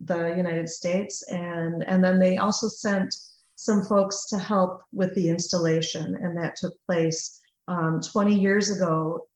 [0.05, 1.23] the United States.
[1.31, 3.15] And, and then they also sent
[3.55, 6.17] some folks to help with the installation.
[6.17, 9.27] And that took place um, 20 years ago,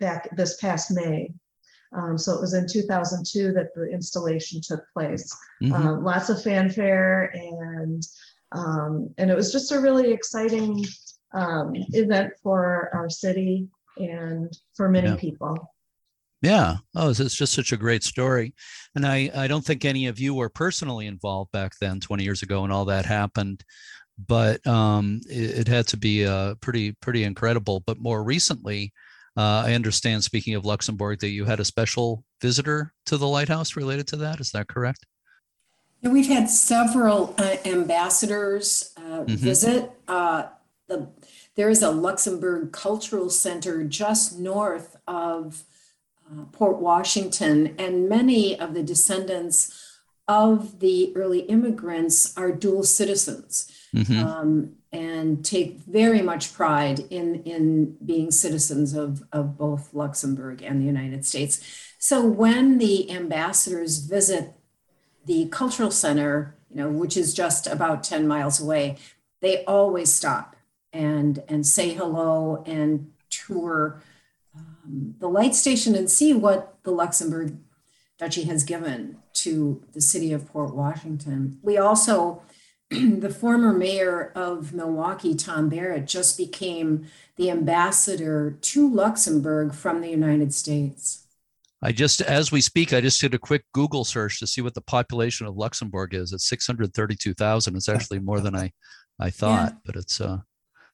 [0.00, 1.32] back this past May.
[1.94, 5.30] Um, so it was in 2002 that the installation took place.
[5.62, 5.72] Mhm.
[5.72, 8.02] Um, lots of fanfare and
[8.52, 10.84] um, and it was just a really exciting
[11.32, 15.16] um, event for our city and for many Yeah.
[15.16, 15.74] people.
[16.40, 16.78] Yeah.
[16.96, 18.52] Oh, it's, it's just such a great story.
[18.96, 22.42] And I, I don't think any of you were personally involved back then, 20 years
[22.42, 23.64] ago, when all that happened.
[24.26, 27.80] But um, it, it had to be uh, pretty, pretty incredible.
[27.86, 28.92] But more recently,
[29.36, 33.76] uh, I understand, speaking of Luxembourg, that you had a special visitor to the lighthouse
[33.76, 34.40] related to that.
[34.40, 35.06] Is that correct?
[36.02, 39.36] Yeah, we've had several uh, ambassadors uh, Mhm.
[39.36, 39.92] visit.
[40.08, 40.46] Uh,
[40.88, 41.08] the,
[41.54, 45.64] there is a Luxembourg Cultural Center just north of
[46.30, 49.78] uh, Port Washington, and many of the descendants
[50.28, 54.24] of the early immigrants are dual citizens Mhm.
[54.24, 60.80] um, and take very much pride in, in being citizens of, of both Luxembourg and
[60.80, 61.60] the United States.
[61.98, 64.54] So when the ambassadors visit
[65.26, 68.96] the cultural center, you know, which is just about 10 miles away,
[69.40, 70.51] they always stop
[70.92, 74.02] and and say hello and tour
[74.56, 77.56] um, the light station and see what the Luxembourg
[78.18, 81.58] Duchy has given to the city of Port Washington.
[81.62, 82.42] We also,
[82.90, 90.10] the former mayor of Milwaukee, Tom Barrett, just became the ambassador to Luxembourg from the
[90.10, 91.26] United States.
[91.84, 94.74] I just, as we speak, I just did a quick Google search to see what
[94.74, 96.32] the population of Luxembourg is.
[96.32, 97.74] It's 632,000.
[97.74, 98.70] It's actually more than I,
[99.18, 100.38] I thought, but it's, uh,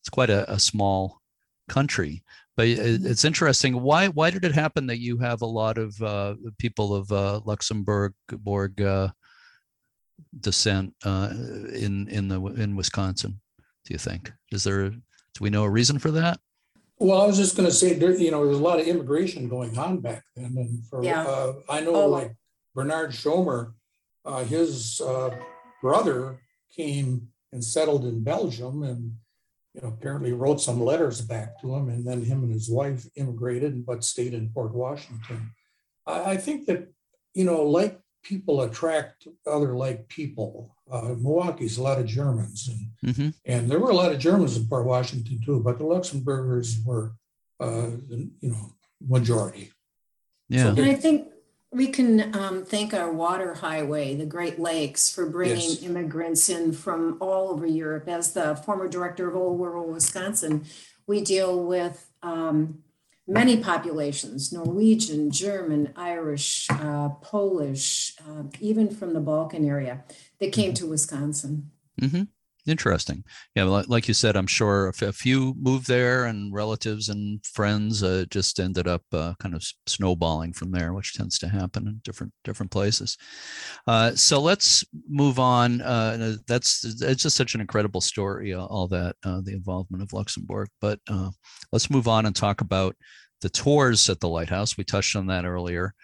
[0.01, 1.21] it's quite a, a small
[1.69, 2.23] country.
[2.57, 3.81] But it, it's interesting.
[3.83, 7.41] Why, why did it happen that you have a lot of uh, people of uh,
[7.45, 9.09] Luxembourg, Borg uh,
[10.41, 11.31] descent uh,
[11.73, 13.41] in in the in Wisconsin?
[13.85, 14.33] Do you think?
[14.51, 14.91] Is there?
[14.91, 16.41] Do we know a reason for that?
[16.99, 19.79] Well, I was just gonna say, there, you know, there's a lot of immigration going
[19.79, 21.23] on back then, and for, Yeah.
[21.23, 22.09] uh, I know Oh.
[22.09, 22.35] like
[22.75, 23.75] Bernard Schomer,
[24.25, 25.31] uh, his, uh,
[25.81, 26.41] brother
[26.75, 29.13] came and settled in Belgium and,
[29.79, 33.07] you know, apparently wrote some letters back to him, and then him and his wife
[33.15, 35.53] immigrated, but stayed in Port Washington.
[36.05, 36.89] I, I think that,
[37.35, 40.75] you know, like people attract other like people.
[40.91, 44.57] Uh, Milwaukee's a lot of Germans and hmm and there were a lot of Germans
[44.57, 47.13] in Port Washington too, but the Luxembourgers were,
[47.61, 48.73] uh, you know,
[49.07, 49.71] majority.
[50.49, 50.69] Yeah.
[50.69, 51.29] And I think
[51.71, 55.83] we can um, thank our water highway, the Great Lakes, for bringing Yes.
[55.83, 58.09] immigrants in from all over Europe.
[58.09, 60.65] As the former director of Old World Wisconsin,
[61.07, 62.83] we deal with um,
[63.27, 70.05] many populations Norwegian, German, Irish, uh, Polish, uh, even from the Balkan area
[70.41, 71.71] that came to Wisconsin.
[72.01, 72.23] hmm
[72.69, 73.25] Interesting.
[73.55, 78.27] Yeah, like you said, I'm sure a few moved there, and relatives and friends uh,
[78.31, 82.33] just ended up uh, kind of snowballing from there, which tends to happen in different
[82.45, 83.17] different places.
[83.87, 85.81] Uh, so let's move on.
[85.81, 90.13] Uh, uh, that's it's just such an incredible story, all that uh, the involvement of
[90.13, 90.69] Luxembourg.
[90.83, 91.01] But
[91.73, 92.97] let's move on and talk about
[93.41, 94.77] the tours at the lighthouse.
[94.77, 95.95] We touched on that earlier.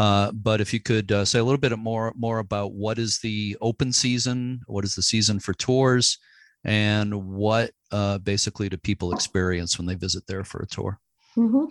[0.00, 3.18] Uh, but if you could uh, say a little bit more more about what is
[3.18, 6.16] the open season, what is the season for tours,
[6.64, 10.98] and what uh, basically do people experience when they visit there for a tour?
[11.36, 11.70] Mhm.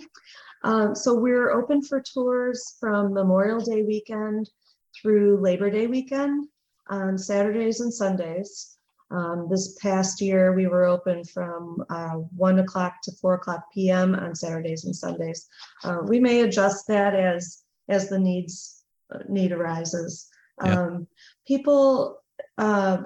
[0.64, 4.48] Um, so we're open for tours from Memorial Day weekend
[5.02, 6.50] through Labor Day weekend
[6.88, 8.78] on Saturdays and Sundays.
[9.10, 14.14] Um, this past year, we were open from uh, one o'clock to four o'clock PM
[14.14, 15.48] on Saturdays and Sundays.
[15.84, 18.84] Uh, we may adjust that as as the needs
[19.14, 20.30] uh, need arises.
[20.64, 20.82] Yeah.
[20.82, 21.08] Um,
[21.48, 22.22] people
[22.58, 23.04] uh,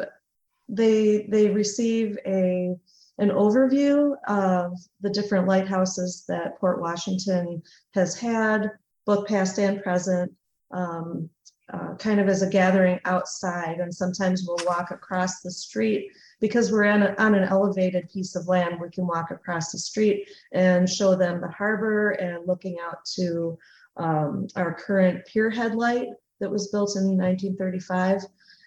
[0.70, 2.76] they they receive a
[3.20, 7.62] an overview of the different lighthouses that Port Washington
[7.94, 8.72] has had,
[9.06, 10.32] both past and present.
[10.72, 11.30] Um,
[11.72, 16.12] uh, kind of as a gathering outside, and sometimes we'll walk across the street
[16.42, 18.80] because we're a, on an elevated piece of land.
[18.80, 23.58] We can walk across the street and show them the harbor and looking out to
[23.98, 26.08] um, our current pier headlight
[26.40, 28.24] that was built in 1935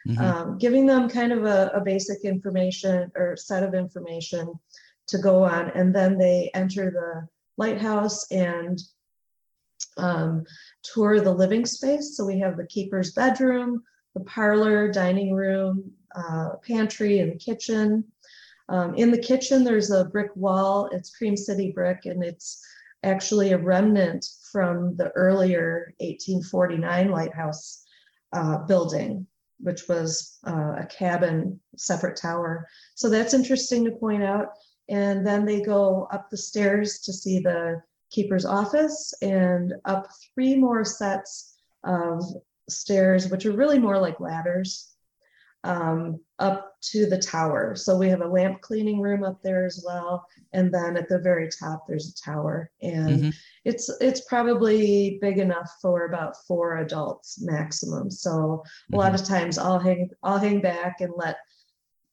[0.06, 0.20] Mhm.
[0.20, 4.52] um, giving them kind of a, a basic information or set of information
[5.08, 5.70] to go on.
[5.70, 8.80] And then they enter the lighthouse and
[9.96, 10.44] um,
[10.82, 12.16] tour the living space.
[12.16, 13.82] So we have the keeper's bedroom,
[14.14, 18.04] the parlor, dining room, uh, pantry, and kitchen.
[18.68, 20.88] Um, in the kitchen, there's a brick wall.
[20.92, 22.64] It's Cream City brick, and it's
[23.02, 27.84] actually a remnant from the earlier 1849 lighthouse
[28.32, 29.26] uh, building
[29.60, 32.66] which was uh, a cabin, separate tower.
[32.94, 34.48] So that's interesting to point out.
[34.88, 40.56] And then they go up the stairs to see the keeper's office and up three
[40.56, 42.22] more sets of
[42.68, 44.92] stairs, which are really more like ladders,
[45.66, 47.74] um, up to the tower.
[47.74, 50.24] So we have a lamp cleaning room up there as well.
[50.52, 52.70] And then at the very top, there's a tower.
[52.80, 53.34] And Mhm.
[53.64, 58.10] it's it's probably big enough for about four adults maximum.
[58.10, 58.62] So
[58.92, 61.36] a lot of times I'll hang I'll hang back and let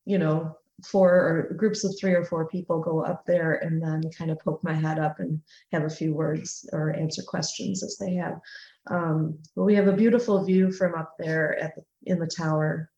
[0.06, 4.02] you know four or groups of three or four people go up there and then
[4.18, 5.40] kind of poke my head up and
[5.72, 8.40] have a few words or answer questions as they have.
[8.88, 12.90] Um, but we have a beautiful view from up there at the, in the tower.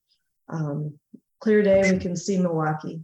[0.49, 0.99] Um,
[1.39, 3.01] clear day, we can see Milwaukee.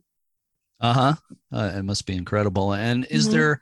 [0.79, 1.13] Uh-huh.
[1.51, 2.73] Uh, it must be incredible.
[2.73, 3.31] And is Mhm.
[3.31, 3.61] there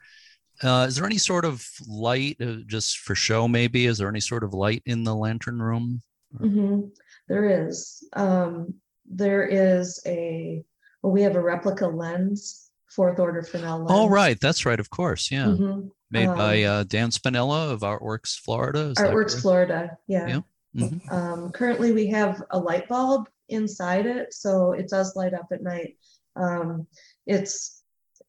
[0.62, 3.86] uh is there any sort of light uh, just for show maybe?
[3.86, 6.02] Is there any sort of light in the lantern room?
[6.38, 6.90] Mhm.
[7.28, 8.04] There is.
[8.14, 8.74] Um,
[9.04, 10.64] there is a,
[11.02, 13.90] well, we have a replica lens, fourth order Fresnel lens.
[13.90, 14.38] Oh, right.
[14.40, 14.78] That's right.
[14.80, 15.30] Of course.
[15.30, 15.46] Yeah.
[15.46, 15.90] Mhm.
[16.10, 18.90] Made by um, uh, Dan Spinella of Artworks Florida.
[18.90, 19.40] Is Artworks?
[19.40, 20.26] Florida, yeah.
[20.26, 20.40] Yeah.
[20.74, 21.12] Mhm.
[21.12, 25.62] Um, currently, we have a light bulb inside it, so it does light up at
[25.62, 25.96] night.
[26.36, 26.86] Um,
[27.26, 27.82] it's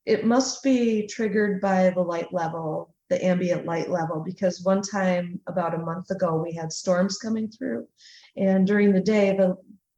[0.06, 5.40] it must be triggered by the light level, the ambient light level, because one time
[5.46, 7.88] about a month ago we had storms coming through,
[8.36, 9.56] and during the day the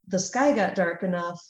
[0.10, 1.42] the sky got dark enough,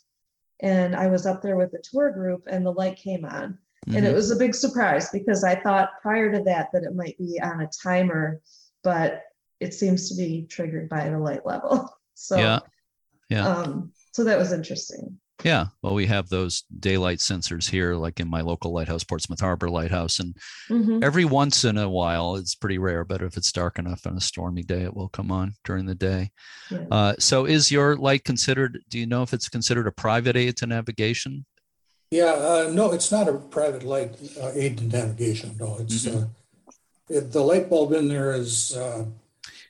[0.60, 4.06] and I was up there with the tour group, and the light came on, and
[4.06, 4.14] it Mhm.
[4.14, 7.62] was a big surprise because I thought prior to that that it might be on
[7.62, 8.40] a timer,
[8.84, 9.24] but
[9.64, 11.90] it seems to be triggered by the light level.
[12.16, 12.60] So Yeah.
[13.30, 13.48] Yeah.
[13.48, 15.18] um, so that was interesting.
[15.44, 15.66] Yeah.
[15.82, 20.20] Well, we have those daylight sensors here, like in my local lighthouse, Portsmouth Harbor Lighthouse.
[20.20, 20.38] And
[20.70, 21.04] Mhm.
[21.04, 24.22] every once in a while, it's pretty rare, but if it's dark enough on a
[24.22, 26.32] stormy day, it will come on during the day.
[26.70, 26.86] Yeah.
[26.92, 30.56] Uh, so is your light considered, do you know if it's considered a private aid
[30.58, 31.46] to navigation?
[32.12, 36.16] Yeah, uh, no, it's not a private light uh, aid to navigation, no, it's, Mhm.
[36.24, 36.28] uh,
[37.10, 39.06] it- the light bulb in there is uh,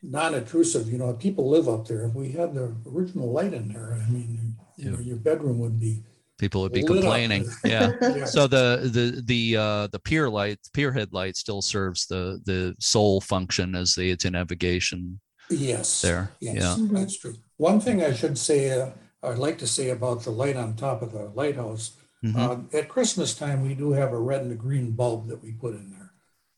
[0.03, 2.05] non-intrusive, you know, people live up there.
[2.05, 5.79] If we had the original light in there, I mean, you know, your bedroom would
[5.79, 6.03] be.
[6.39, 7.45] People would be complaining.
[7.63, 7.93] Yeah.
[8.01, 8.25] yeah.
[8.25, 12.75] So the the the uh, the pier light, pier head light, still serves the the
[12.79, 16.01] sole function as the aid to navigation Yes.
[16.01, 16.31] there.
[16.41, 16.75] Yes, Yeah.
[16.75, 16.93] Mhm.
[16.93, 17.35] that's true.
[17.57, 18.89] One thing I should say, uh,
[19.21, 21.91] I'd like to say about the light on top of the lighthouse.
[22.25, 22.35] Mhm.
[22.35, 25.51] uh, At Christmas time, we do have a red and a green bulb that we
[25.53, 26.11] put in there.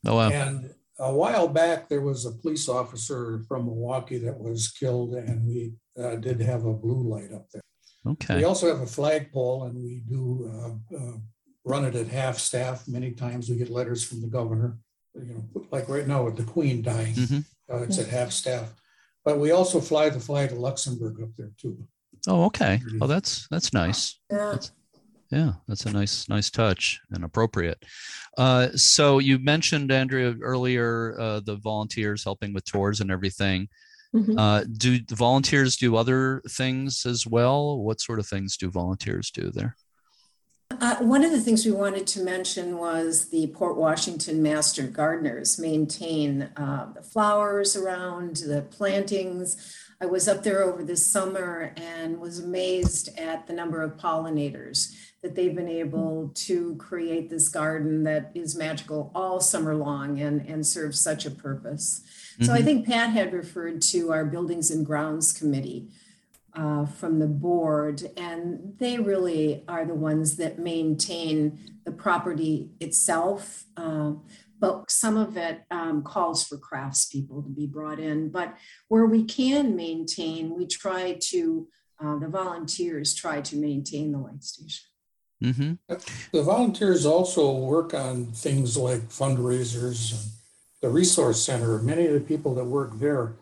[0.08, 0.30] Oh wow.
[0.30, 5.46] And a while back, there was a police officer from Milwaukee that was killed and
[5.46, 7.62] we uh, did have a blue light up there.
[8.08, 8.38] Okay.
[8.38, 10.50] We also have a flagpole and we do
[10.92, 11.18] uh, uh,
[11.64, 12.88] run it at half staff.
[12.88, 14.78] Many times we get letters from the governor,
[15.16, 15.24] you
[15.54, 17.46] know, like right now with the queen dying, Mhm.
[17.72, 18.74] uh, it's at half staff.
[19.24, 21.88] But we also fly the flag of Luxembourg up there too.
[22.28, 22.80] Oh, okay.
[23.02, 24.20] Oh, that's that's nice.
[24.32, 24.58] Yeah.
[25.32, 27.84] Yeah, that's a nice nice touch and appropriate.
[28.38, 33.68] Uh, so you mentioned Andrea earlier uh, the volunteers helping with tours and everything.
[34.16, 34.36] Mhm.
[34.38, 37.80] Uh, do the volunteers do other things as well?
[37.80, 39.76] What sort of things do volunteers do there?
[40.82, 45.60] Uh, one of the things we wanted to mention was the Port Washington Master Gardeners
[45.60, 49.76] maintain uh, the flowers around, the plantings.
[50.02, 54.94] I was up there over the summer and was amazed at the number of pollinators
[55.22, 60.42] that they've been able to create this garden that is magical all summer long and,
[60.48, 62.02] and serves such a purpose.
[62.42, 62.66] So I Mhm.
[62.66, 65.90] think Pat had referred to our Buildings and Grounds Committee
[66.56, 73.66] uh, from the board, and they really are the ones that maintain the property itself.
[73.78, 74.14] uh,
[74.60, 78.30] But some of it um, calls for craftspeople to be brought in.
[78.30, 78.56] But
[78.88, 81.68] where we can maintain, we try to,
[82.02, 84.86] uh, the volunteers try to maintain the light station.
[85.44, 85.78] Mhm.
[86.32, 90.32] The volunteers also work on things like fundraisers and
[90.82, 91.82] the resource center.
[91.82, 93.36] Many of the people that work there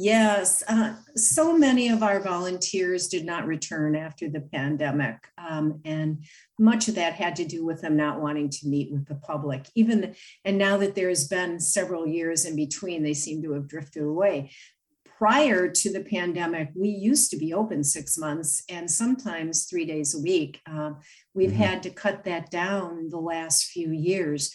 [0.00, 5.16] Yes, uh, so many of our volunteers did not return after the pandemic.
[5.36, 6.24] Um, and
[6.56, 9.66] much of that had to do with them not wanting to meet with the public.
[9.74, 14.04] Even and now that there's been several years in between, they seem to have drifted
[14.04, 14.52] away.
[15.18, 20.14] Prior to the pandemic, we used to be open six months and sometimes three days
[20.14, 20.60] a week.
[20.64, 20.92] Uh,
[21.34, 21.56] we've Mhm.
[21.66, 24.54] had to cut that down the last few years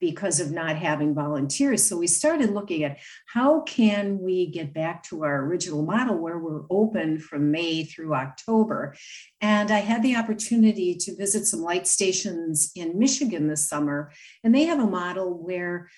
[0.00, 1.86] because of not having volunteers.
[1.86, 6.38] So we started looking at how can we get back to our original model where
[6.38, 8.94] we're open from May through October.
[9.40, 14.54] And I had the opportunity to visit some light stations in Michigan this summer, and
[14.54, 15.90] they have a model where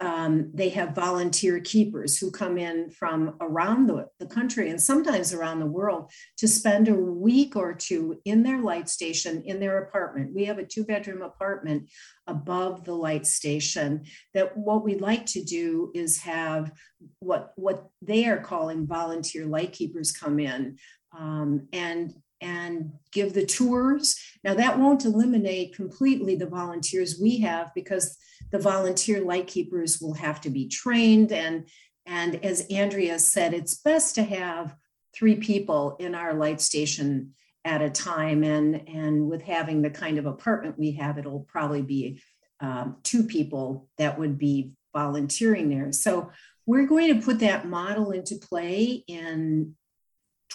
[0.00, 5.32] um, they have volunteer keepers who come in from around the, the country and sometimes
[5.32, 9.78] around the world to spend a week or two in their light station in their
[9.78, 10.34] apartment.
[10.34, 11.90] We have a two bedroom apartment
[12.26, 16.72] above the light station that what we'd like to do is have
[17.20, 20.78] what what they are calling volunteer light keepers come in
[21.16, 24.18] um, and and give the tours.
[24.44, 28.16] Now that won't eliminate completely the volunteers we have because
[28.50, 31.32] the volunteer light keepers will have to be trained.
[31.32, 31.68] And
[32.04, 34.76] and as andrea said it's best to have
[35.14, 37.34] three people in our light station
[37.64, 38.44] at a time.
[38.44, 42.20] And and with having the kind of apartment we have it'll probably be
[42.60, 45.92] um, two people that would be volunteering there.
[45.92, 46.30] So
[46.64, 49.76] we're going to put that model into play in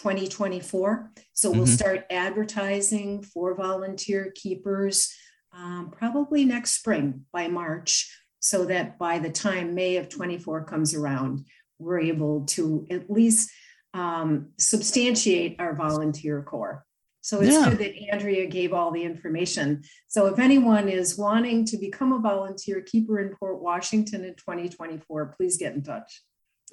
[0.01, 1.67] 2024 so we'll Mhm.
[1.79, 5.13] start advertising for volunteer keepers
[5.53, 7.93] um, probably next spring by march
[8.39, 11.45] so that by the time may of 24 comes around
[11.77, 13.51] we're able to at least
[13.93, 16.83] um, substantiate our volunteer corps
[17.23, 17.69] so it's Yeah.
[17.69, 19.83] good that Andrea gave all the information.
[20.07, 25.27] So if anyone is wanting to become a volunteer keeper in Port Washington in 2024,
[25.37, 26.23] please get in touch.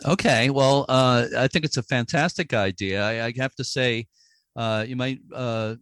[0.06, 0.50] Okay.
[0.50, 3.02] Well, uh, I think it's a fantastic idea.
[3.02, 4.06] I, I have to say,
[4.56, 5.76] uh, you might uh,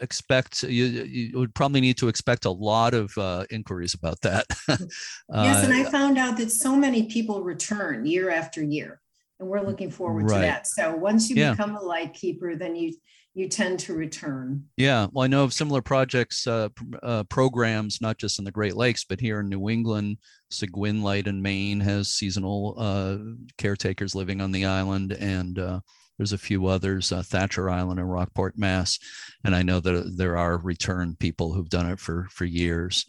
[0.00, 4.46] expect you, you would probably need to expect a lot of uh, inquiries about that.
[5.30, 9.00] Yes, and Uh, I found out that so many people return year after year.
[9.40, 10.66] And we're looking forward to that.
[10.66, 11.52] So once you Yeah.
[11.52, 12.94] become a light keeper, then you
[13.38, 14.64] you tend to return.
[14.76, 16.68] Yeah, well, I know of similar projects, uh,
[17.04, 20.18] uh, programs, not just in the Great Lakes, but here in New England,
[20.50, 23.18] Seguin Light in Maine has seasonal uh,
[23.56, 25.78] caretakers living on the island, and uh,
[26.16, 28.98] there's a few others, uh, Thacher Island and Rockport, Mass.
[29.44, 33.04] And I know that there are return people who've done it for for years.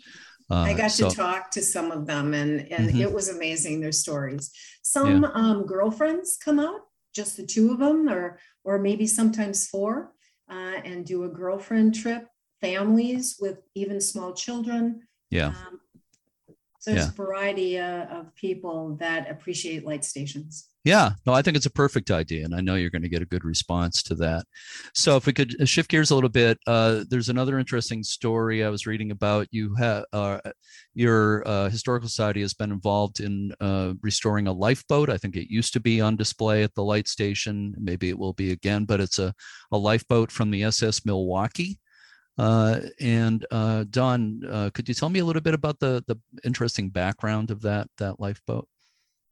[0.51, 3.01] Uh, I got so- to talk to some of them and, and Mhm.
[3.01, 4.51] it was amazing, their stories.
[4.83, 6.81] Some um, girlfriends come out,
[7.15, 10.11] just the two of them, or, or maybe sometimes four,
[10.49, 12.27] uh, and do a girlfriend trip,
[12.61, 15.07] families with even small children.
[15.29, 15.47] Yeah.
[15.49, 15.79] Um,
[16.81, 17.11] So there's Yeah.
[17.11, 20.68] a variety uh, of people that appreciate light stations.
[20.85, 23.21] Yeah, no, I think it's a perfect idea, and I know you're going to get
[23.21, 24.45] a good response to that.
[24.93, 28.63] So, if we could uh, shift gears a little bit, uh, there's another interesting story
[28.63, 29.47] I was reading about.
[29.51, 30.39] You have uh,
[30.93, 35.09] your uh, historical society has been involved in uh, restoring a lifeboat.
[35.09, 37.75] I think it used to be on display at the light station.
[37.77, 39.33] Maybe it will be again, but it's a
[39.73, 41.77] a lifeboat from the SS Milwaukee.
[42.37, 43.45] Uh, and
[43.91, 47.89] Don, could you tell me a little bit about the the interesting background of that
[47.97, 48.67] that lifeboat?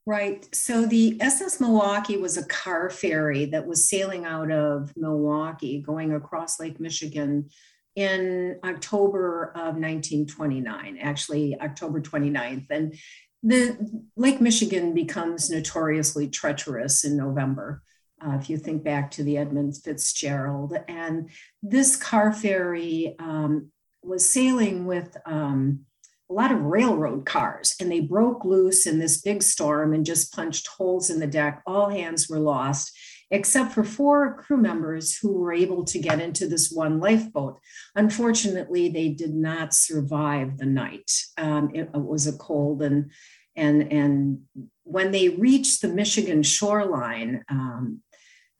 [0.07, 0.47] Right.
[0.55, 6.13] So the SS Milwaukee was a car ferry that was sailing out of Milwaukee, going
[6.13, 7.49] across Lake Michigan
[7.97, 12.67] in October of 1929, actually October 29th.
[12.69, 12.97] And
[13.43, 13.77] the
[14.15, 17.83] Lake Michigan becomes notoriously treacherous in November.
[18.25, 21.29] Uh, if you think back to the Edmund Fitzgerald, and
[21.61, 25.81] this car ferry um, was sailing with um,
[26.29, 30.33] a lot of railroad cars, and they broke loose in this big storm and just
[30.33, 31.61] punched holes in the deck.
[31.65, 32.91] All hands were lost,
[33.31, 37.59] except for four crew members who were able to get into this one lifeboat.
[37.95, 41.11] Unfortunately, they did not survive the night.
[41.37, 43.11] Um, it, it was a cold and
[43.55, 44.41] and and
[44.83, 48.01] when they reached the Michigan shoreline, um,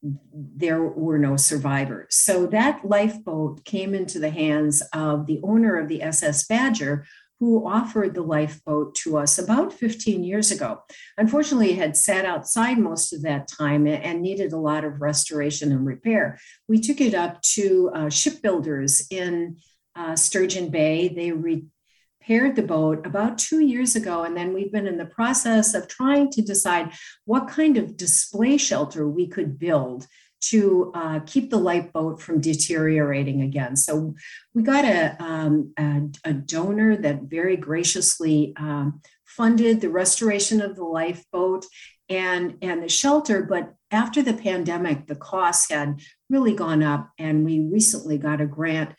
[0.01, 2.15] there were no survivors.
[2.15, 7.05] So that lifeboat came into the hands of the owner of the SS Badger,
[7.39, 10.81] who offered the lifeboat to us about 15 years ago.
[11.17, 15.71] Unfortunately, it had sat outside most of that time and needed a lot of restoration
[15.71, 16.39] and repair.
[16.67, 19.57] We took it up to uh, shipbuilders in
[19.95, 21.09] uh, Sturgeon Bay.
[21.09, 21.65] They re-
[22.27, 24.23] repaired the boat about two years ago.
[24.23, 26.91] And then we've been in the process of trying to decide
[27.25, 30.07] what kind of display shelter we could build
[30.39, 33.75] to uh, keep the lifeboat from deteriorating again.
[33.75, 34.15] So
[34.53, 40.75] we got a, um, a, a donor that very graciously um, funded the restoration of
[40.75, 41.65] the lifeboat
[42.09, 43.43] and, and the shelter.
[43.43, 48.45] But after the pandemic, the costs had really gone up, and we recently got a
[48.45, 48.93] grant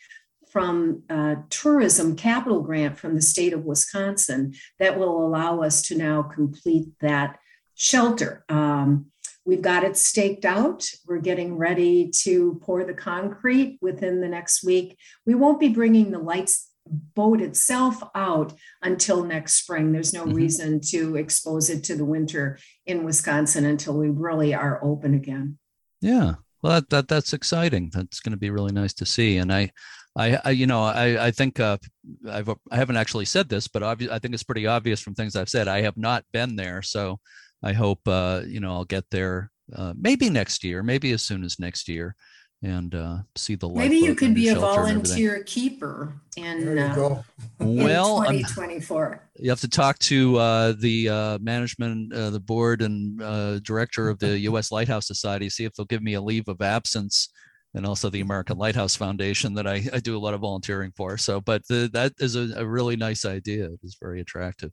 [0.50, 5.96] from a tourism capital grant from the state of Wisconsin that will allow us to
[5.96, 7.38] now complete that
[7.74, 8.44] shelter.
[8.48, 9.06] Um,
[9.48, 10.86] we've got it staked out.
[11.06, 14.98] We're getting ready to pour the concrete within the next week.
[15.24, 19.90] We won't be bringing the lights boat itself out until next spring.
[19.90, 20.34] There's no mm-hmm.
[20.34, 25.58] reason to expose it to the winter in Wisconsin until we really are open again.
[26.02, 26.34] Yeah.
[26.62, 27.90] Well, that, that that's exciting.
[27.94, 29.38] That's going to be really nice to see.
[29.38, 29.70] And I,
[30.14, 31.78] I, I you know, I, I think uh,
[32.28, 35.36] I've I haven't actually said this, but obvi- I think it's pretty obvious from things
[35.36, 35.68] I've said.
[35.68, 37.18] I have not been there, so
[37.62, 41.44] I hope uh, you know I'll get there uh, maybe next year, maybe as soon
[41.44, 42.14] as next year,
[42.62, 43.84] and uh, see the light.
[43.84, 47.24] maybe you could be a volunteer keeper in, there you uh, go.
[47.60, 53.22] well 2024 you have to talk to uh, the uh, management uh, the board and
[53.22, 56.60] uh, director of the u.s lighthouse society see if they'll give me a leave of
[56.60, 57.28] absence
[57.78, 61.16] and also the american lighthouse foundation that i, I do a lot of volunteering for.
[61.16, 63.66] So but the, that is a, a, really nice idea.
[63.66, 64.72] It is very attractive.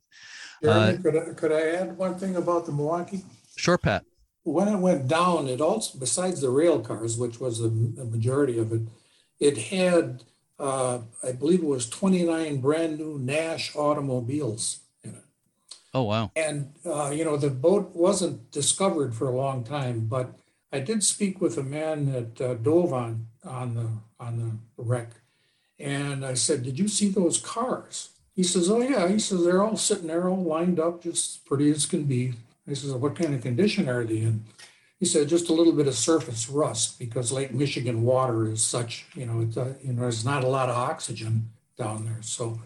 [0.62, 3.24] Jeremy, could, I, could i add one thing about the milwaukee?
[3.56, 4.04] Sure pat.
[4.42, 7.68] When it went down, it also, besides the rail cars, which was the,
[8.04, 8.82] majority of it,
[9.40, 10.22] it had,
[10.58, 15.24] uh, I believe it was 29 brand new Nash automobiles in it.
[15.92, 16.30] Oh, wow.
[16.36, 20.32] And, uh, you know, the boat wasn't discovered for a long time, but
[20.76, 23.88] I did speak with a man that uh, dove on, on the,
[24.20, 24.36] on
[24.76, 25.08] the wreck.
[25.78, 28.10] And I said, did you see those cars?
[28.34, 29.08] He says, oh yeah.
[29.08, 32.34] He says, they're all sitting there all lined up, just pretty as can be.
[32.68, 34.44] I says, what kind of condition are they in?
[35.00, 39.06] He said, just a little bit of surface rust because Lake Michigan water is such,
[39.14, 41.48] you know, it, uh, you know, there's not a lot of oxygen
[41.78, 42.20] down there.
[42.20, 42.60] So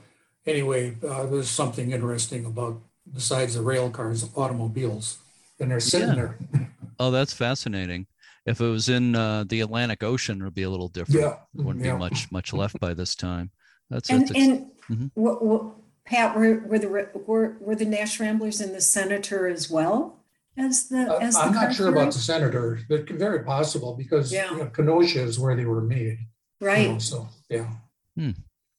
[0.46, 2.80] anyway, uh, there's something interesting about
[3.12, 5.18] besides the rail cars, automobiles,
[5.60, 6.14] and they're sitting yeah.
[6.14, 6.38] there.
[7.00, 8.06] oh, that's fascinating.
[8.46, 11.20] If it was in uh, the Atlantic Ocean, it would be a little different.
[11.20, 11.36] Yeah.
[11.58, 11.94] It wouldn't yeah.
[11.94, 13.50] be much much left by this time.
[13.90, 15.06] That's and, that's, and mm-hmm.
[15.14, 15.64] what, what,
[16.04, 20.24] Pat, were, were the were, were the Nash Ramblers and the senator as well
[20.56, 24.32] as the uh, as the I'm not sure about the senator, but very possible because
[24.32, 24.50] yeah.
[24.50, 26.18] you know, Kenosha is where they were made.
[26.60, 26.86] Right.
[26.86, 27.66] You know, so yeah.
[28.16, 28.30] Hmm.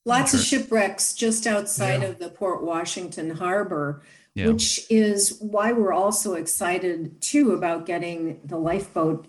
[0.04, 2.08] Lots of shipwrecks just outside yeah.
[2.08, 4.02] of the Port Washington harbor,
[4.34, 4.48] yeah.
[4.48, 9.28] which is why we're also excited too about getting the lifeboat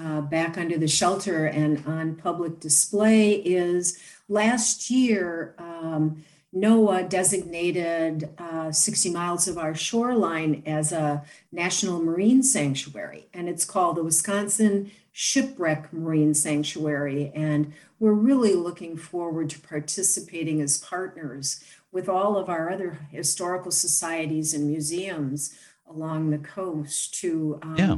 [0.00, 3.32] uh, back under the shelter and on public display.
[3.32, 3.98] Is
[4.28, 5.54] last year.
[5.58, 13.48] Um, NOAA designated uh, 60 miles of our shoreline as a national marine sanctuary, and
[13.48, 17.30] it's called the Wisconsin Shipwreck Marine Sanctuary.
[17.36, 21.62] And we're really looking forward to participating as partners
[21.92, 25.56] with all of our other historical societies and museums
[25.88, 27.96] along the coast to um, yeah.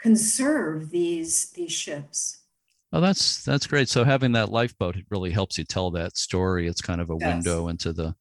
[0.00, 2.38] conserve these, these ships.
[2.92, 3.88] Oh, that's that's great.
[3.88, 6.68] So having that lifeboat really helps you tell that story.
[6.68, 7.34] It's kind of a yes.
[7.34, 8.14] window into the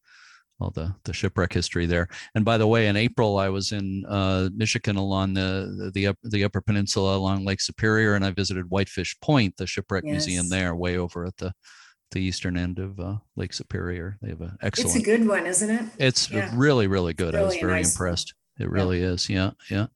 [0.61, 2.07] all the the shipwreck history there.
[2.35, 6.43] And by the way, in April I was in uh, Michigan along the the the
[6.43, 10.11] Upper Peninsula along Lake Superior, and I visited Whitefish Point, the shipwreck yes.
[10.11, 11.53] museum there, way over at the
[12.11, 14.17] the eastern end of uh, Lake Superior.
[14.21, 14.95] They have an excellent.
[14.95, 15.85] It's a good one, isn't it?
[15.97, 16.51] It's yeah.
[16.53, 17.33] really really good.
[17.33, 18.33] Really I was very nice impressed.
[18.59, 19.07] It really yeah.
[19.07, 19.29] is.
[19.29, 19.87] Yeah, yeah.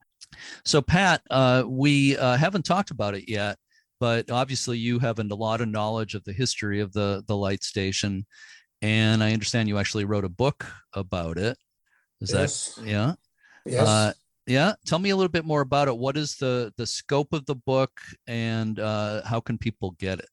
[0.66, 3.58] So Pat, uh, we uh, haven't talked about it yet
[4.00, 7.64] but obviously you have a lot of knowledge of the history of the the light
[7.64, 8.26] station,
[8.82, 11.58] and I understand you actually wrote a book about it.
[12.22, 12.76] Is Yes.
[12.76, 13.14] that yeah?
[13.66, 13.88] Yes.
[13.88, 14.14] Uh,
[14.48, 14.74] yeah.
[14.86, 15.98] Tell me a little bit more about it.
[15.98, 17.92] What is the the scope of the book,
[18.28, 20.30] and uh, how can people get it?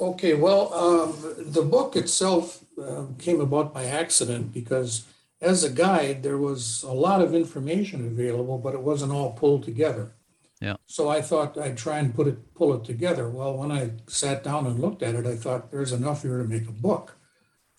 [0.00, 1.14] Okay, well, um,
[1.52, 5.04] the book itself uh, came about by accident because
[5.42, 9.62] as a guide, there was a lot of information available, but it wasn't all pulled
[9.62, 10.12] together.
[10.60, 10.76] Yeah.
[10.86, 13.28] So I thought I'd try and put it, pull it together.
[13.28, 16.44] Well, when I sat down and looked at it, I thought there's enough here to
[16.44, 17.16] make a book.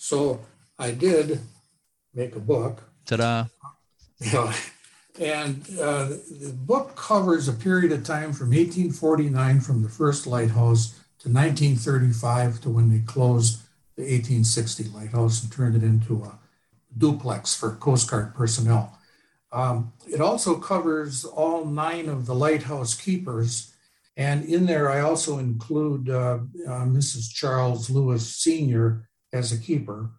[0.04, 0.40] So
[0.80, 1.42] I did
[2.16, 2.82] make a book.
[3.06, 3.46] Ta-da!
[4.20, 4.52] Yeah.
[5.20, 6.06] And uh,
[6.40, 12.62] the book covers a period of time from 1849 from the first lighthouse to 1935
[12.62, 13.60] to when they closed
[13.96, 16.40] the 1860 lighthouse and turned it into a
[16.98, 18.98] duplex for Coast Guard personnel.
[19.52, 23.72] Um, it also covers all nine of the lighthouse keepers.
[24.18, 27.32] And in there, I also include uh, uh, Mrs.
[27.32, 29.08] Charles Lewis Sr.
[29.34, 30.12] as a keeper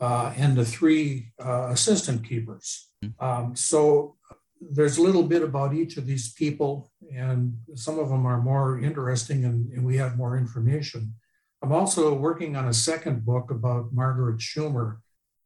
[0.00, 2.88] uh, and the three uh, assistant keepers.
[3.20, 4.16] Um, so
[4.60, 8.78] there's a little bit about each of these people, and some of them are more
[8.78, 11.14] interesting and, and we have more information.
[11.62, 14.98] I'm also working on a second book about Margaret Schumer,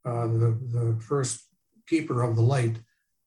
[0.04, 1.44] uh, the, the first
[1.86, 2.76] keeper of the light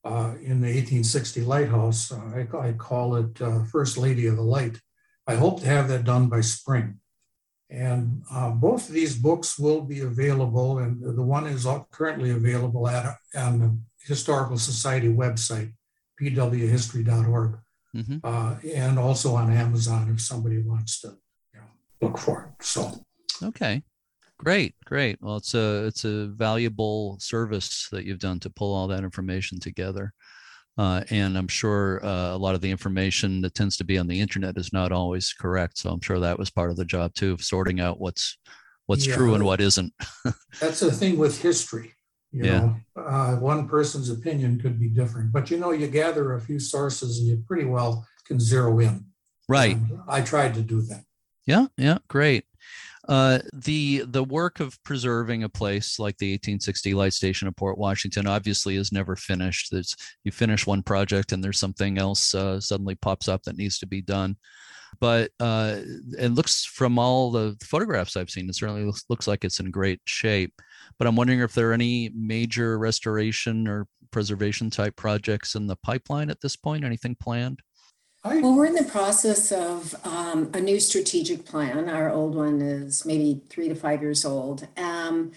[0.04, 2.12] uh, in the 1860 lighthouse.
[2.12, 4.80] I, I, call it uh, First Lady of the Light.
[5.28, 7.00] I hope to have that done by spring.
[7.72, 12.86] And uh, both of these books will be available, and the one is currently available
[12.90, 15.72] at on the Historical Society website,
[16.22, 17.60] pwhistory.org,
[17.96, 18.18] mm-hmm.
[18.26, 21.16] uh, and also on Amazon if somebody wants to
[21.54, 22.66] you know, look for it.
[22.66, 23.06] So,
[23.42, 23.84] okay,
[24.38, 25.18] great, great.
[25.22, 29.62] Well, it's a it's a valuable service that you've done to pull all that information
[29.62, 30.12] together.
[30.82, 34.08] Uh, and I'm sure uh, a lot of the information that tends to be on
[34.08, 35.78] the internet is not always correct.
[35.78, 38.40] So I'm sure that was part of the job too, of sorting out what's
[38.88, 39.14] what's Yeah.
[39.16, 39.94] true and what isn't.
[40.60, 41.94] that's the thing with history.
[42.32, 42.60] You Yeah.
[42.62, 46.58] know, uh, one person's opinion could be different, but you know, you gather a few
[46.60, 49.06] sources and you pretty well can zero in.
[49.48, 49.76] Right.
[49.76, 51.04] And I tried to do that.
[51.46, 52.46] Yeah, yeah, great.
[53.12, 57.78] Uh, the the work of preserving a place like the 1860 light station of Port
[57.78, 59.68] Washington obviously is never finished.
[59.70, 63.80] There's you finish one project and there's something else uh, suddenly pops up that needs
[63.80, 64.38] to be done.
[65.02, 65.80] But uh,
[66.18, 69.72] it looks from all the photographs I've seen, it certainly looks, looks like it's in
[69.72, 70.54] great shape.
[70.98, 75.76] But I'm wondering if there are any major restoration or preservation type projects in the
[75.84, 76.86] pipeline at this point.
[76.86, 77.60] Anything planned?
[78.24, 81.90] I, Well, we're in the process of um, a new strategic plan.
[81.90, 84.68] Our old one is maybe three to five years old.
[84.78, 85.32] Um,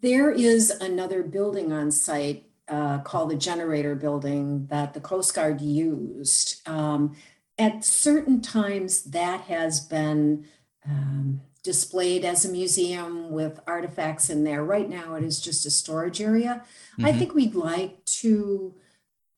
[0.00, 5.60] there is another building on site uh, called the generator building that the Coast Guard
[5.60, 6.66] used.
[6.68, 7.14] Um,
[7.56, 10.46] at certain times, that has been
[10.88, 14.64] um, displayed as a museum with artifacts in there.
[14.64, 16.64] Right now, it is just a storage area.
[16.98, 17.18] I Mhm.
[17.18, 18.74] think we'd like to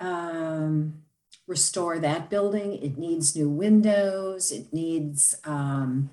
[0.01, 1.04] um,
[1.47, 2.75] restore that building.
[2.83, 4.51] It needs new windows.
[4.51, 6.11] It needs um,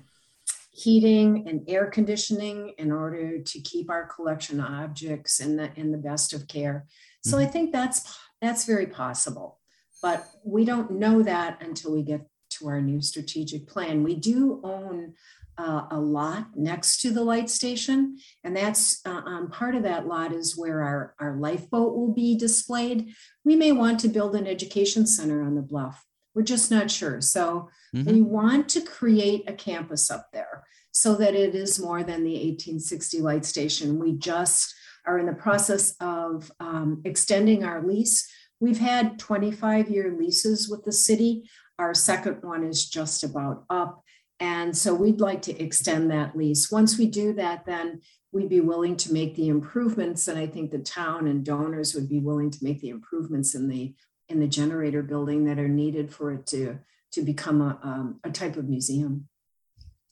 [0.70, 5.98] heating and air conditioning in order to keep our collection objects in the in the
[5.98, 6.86] best of care.
[7.24, 9.60] So I think that's that's very possible,
[10.02, 12.26] but we don't know that until we get
[12.58, 14.02] to our new strategic plan.
[14.02, 15.14] We do own
[15.58, 20.06] uh, a lot next to the light station, and that's uh, um, part of that
[20.06, 23.12] lot is where our our lifeboat will be displayed
[23.44, 26.04] we may want to build an education center on the bluff.
[26.34, 27.20] We're just not sure.
[27.20, 28.06] So Mhm.
[28.12, 32.36] we want to create a campus up there so that it is more than the
[32.36, 33.98] 1860 light station.
[33.98, 34.74] We just
[35.06, 38.26] are in the process of um, extending our lease.
[38.60, 41.50] We've had 25 year leases with the city.
[41.78, 44.01] Our second one is just about up.
[44.42, 46.68] And so we'd like to extend that lease.
[46.68, 48.00] Once we do that, then
[48.32, 50.26] we'd be willing to make the improvements.
[50.26, 53.68] And I think the town and donors would be willing to make the improvements in
[53.68, 53.94] the
[54.28, 56.80] in the generator building that are needed for it to
[57.12, 59.28] to become a, um, a type of museum.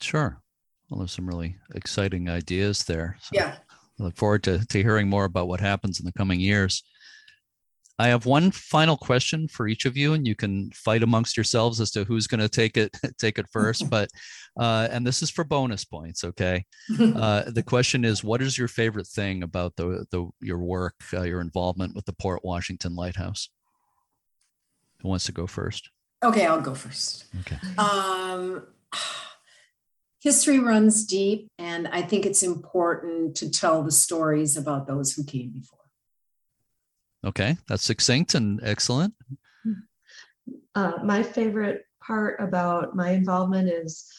[0.00, 0.40] Sure.
[0.88, 3.16] Well, there's some really exciting ideas there.
[3.22, 3.56] So Yeah.
[3.98, 6.84] I look forward to, to hearing more about what happens in the coming years.
[8.00, 11.82] I have one final question for each of you, and you can fight amongst yourselves
[11.82, 13.84] as to who's going to take it take it first.
[13.90, 14.08] But
[14.58, 16.64] uh, and this is for bonus points, okay?
[17.20, 21.22] Uh, the question is, what is your favorite thing about the the your work, uh,
[21.22, 23.50] your involvement with the Port Washington Lighthouse?
[25.02, 25.90] Who wants to go first?
[26.22, 27.24] Okay, I'll go first.
[27.40, 27.58] Okay.
[27.76, 28.66] Um,
[30.20, 35.24] history runs deep, and I think it's important to tell the stories about those who
[35.24, 35.79] came before.
[37.24, 39.14] Okay, that's succinct and excellent.
[40.74, 44.10] Uh, my favorite part about my involvement is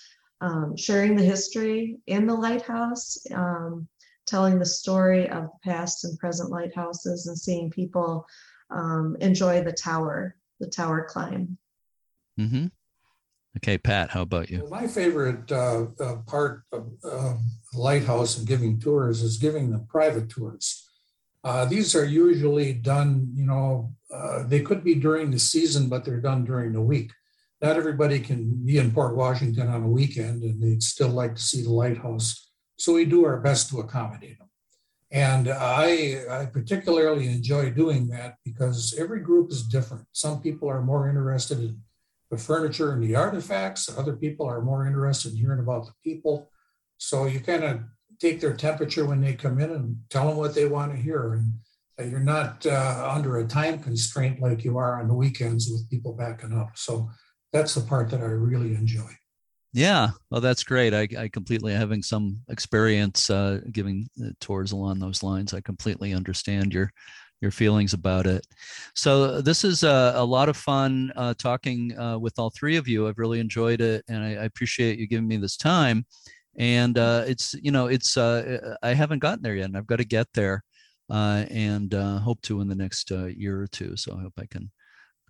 [0.42, 3.88] um, sharing the history in the lighthouse, um,
[4.28, 8.26] telling the story of the past and present lighthouses, and seeing people
[8.70, 11.58] um, enjoy the tower, the tower climb.
[12.40, 12.68] Mm-hmm.
[13.58, 14.66] Okay, Pat, how about you?
[14.70, 17.36] My favorite uh, uh, part of uh,
[17.74, 20.88] lighthouse and giving tours is giving the private tours.
[21.44, 26.06] Uh, these are usually done, you know, uh, they could be during the season, but
[26.06, 27.12] they're done during the week.
[27.62, 31.42] Not everybody can be in Port Washington on a weekend and they'd still like to
[31.42, 32.50] see the lighthouse.
[32.78, 34.50] So we do our best to accommodate them.
[35.12, 40.06] And I, I particularly enjoy doing that because every group is different.
[40.14, 41.82] Some people are more interested in
[42.30, 43.96] the furniture and the artifacts.
[43.96, 46.50] Other people are more interested in hearing about the people.
[46.98, 47.82] So you kind of
[48.22, 51.34] take their temperature when they come in and tell them what they want to hear.
[51.34, 55.90] And you're not uh, under a time constraint like you are on the weekends with
[55.90, 56.72] people backing up.
[56.76, 57.10] So
[57.52, 59.10] that's the part that I really enjoy.
[59.74, 60.94] Yeah, well, that's great.
[60.94, 65.54] I, I completely having some experience uh, giving uh, tours along those lines.
[65.54, 66.92] I completely understand your
[67.40, 68.46] your feelings about it.
[68.94, 72.88] So this is a, a lot of fun uh, talking uh, with all three of
[72.88, 73.08] you.
[73.08, 76.06] I've really enjoyed it, and I, I appreciate you giving me this time.
[76.58, 79.98] And uh, it's you know it's uh, I haven't gotten there yet, and I've got
[79.98, 80.64] to get there,
[81.10, 83.96] uh, and uh, hope to in the next year or two.
[83.96, 84.72] So I hope I can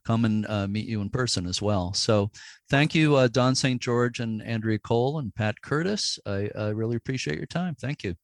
[0.03, 1.93] come and meet you in person as well.
[1.93, 2.31] So
[2.71, 3.79] thank you, Don St.
[3.79, 6.17] George and Andrea Cole and Pat Curtis.
[6.25, 7.75] I, I really appreciate your time.
[7.75, 8.15] Thank you.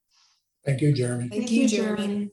[0.66, 1.30] Thank you, Jeremy.
[1.30, 2.32] Thank, Thank you, Jeremy.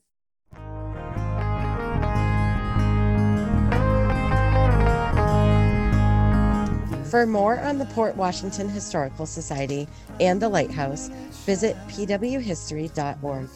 [7.09, 9.87] For more on the Port Washington Historical Society
[10.19, 11.09] and the Lighthouse,
[11.45, 13.49] visit pwhistory.org.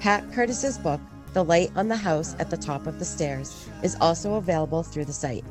[0.00, 1.00] Pat Curtis's book,
[1.32, 5.06] The Light on the House at the Top of the Stairs, is also available through
[5.06, 5.44] the site.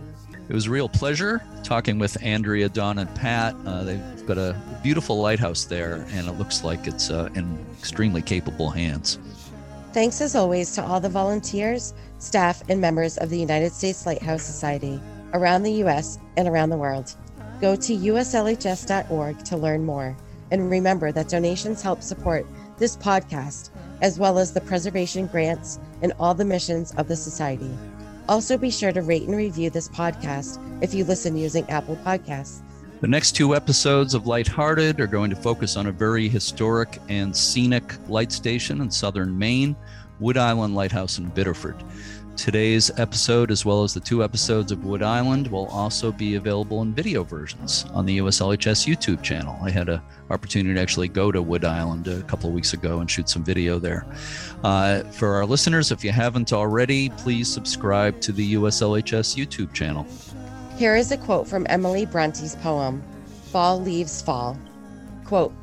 [0.48, 3.56] It was a real pleasure talking with Andrea, Don, and Pat.
[3.66, 8.22] Uh, they've got a beautiful lighthouse there, and it looks like it's uh, in extremely
[8.22, 9.18] capable hands.
[9.92, 14.44] Thanks as always to all the volunteers, staff, and members of the United States Lighthouse
[14.44, 15.00] Society
[15.34, 16.20] around the U.S.
[16.38, 17.16] and around the world.
[17.64, 20.18] Go to uslhs.org to learn more.
[20.52, 22.46] And remember that donations help support
[22.78, 23.70] this podcast,
[24.02, 27.72] as well as the preservation grants and all the missions of the Society.
[28.28, 32.60] Also, be sure to rate and review this podcast if you listen using Apple Podcasts.
[33.00, 37.34] The next two episodes of Lighthearted are going to focus on a very historic and
[37.34, 39.74] scenic light station in southern Maine,
[40.20, 41.82] Wood Island Lighthouse in Biddeford.
[42.36, 46.82] Today's episode, as well as the two episodes of Wood Island, will also be available
[46.82, 49.58] in video versions on the USLHS YouTube channel.
[49.62, 53.00] I had an opportunity to actually go to Wood Island a couple of weeks ago
[53.00, 54.06] and shoot some video there.
[54.64, 60.06] Uh, for our listeners, if you haven't already, please subscribe to the USLHS YouTube channel.
[60.76, 63.04] Here is a quote from Emily Bronte's poem,
[63.52, 64.58] Fall Leaves Fall.
[65.24, 65.54] Quote,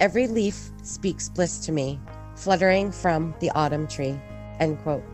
[0.00, 2.00] Every leaf speaks bliss to me,
[2.36, 4.18] fluttering from the autumn tree.
[4.60, 5.04] End quote.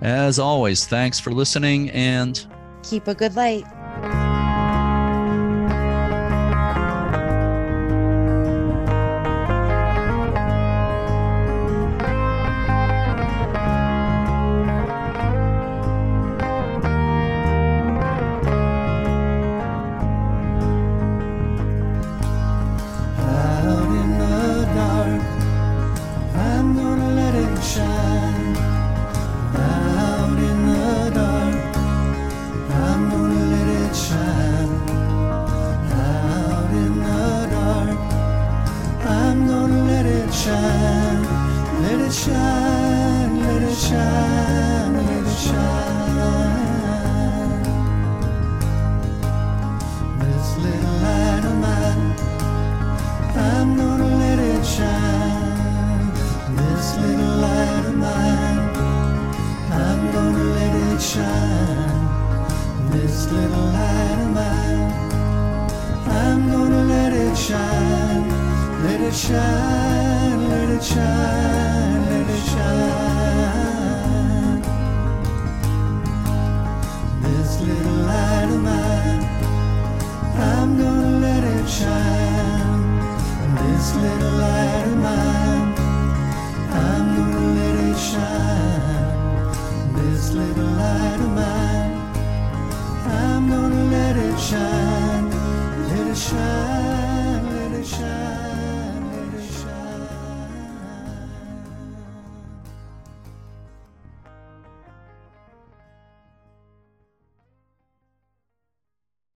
[0.00, 2.44] As always, thanks for listening and
[2.82, 3.64] keep a good light.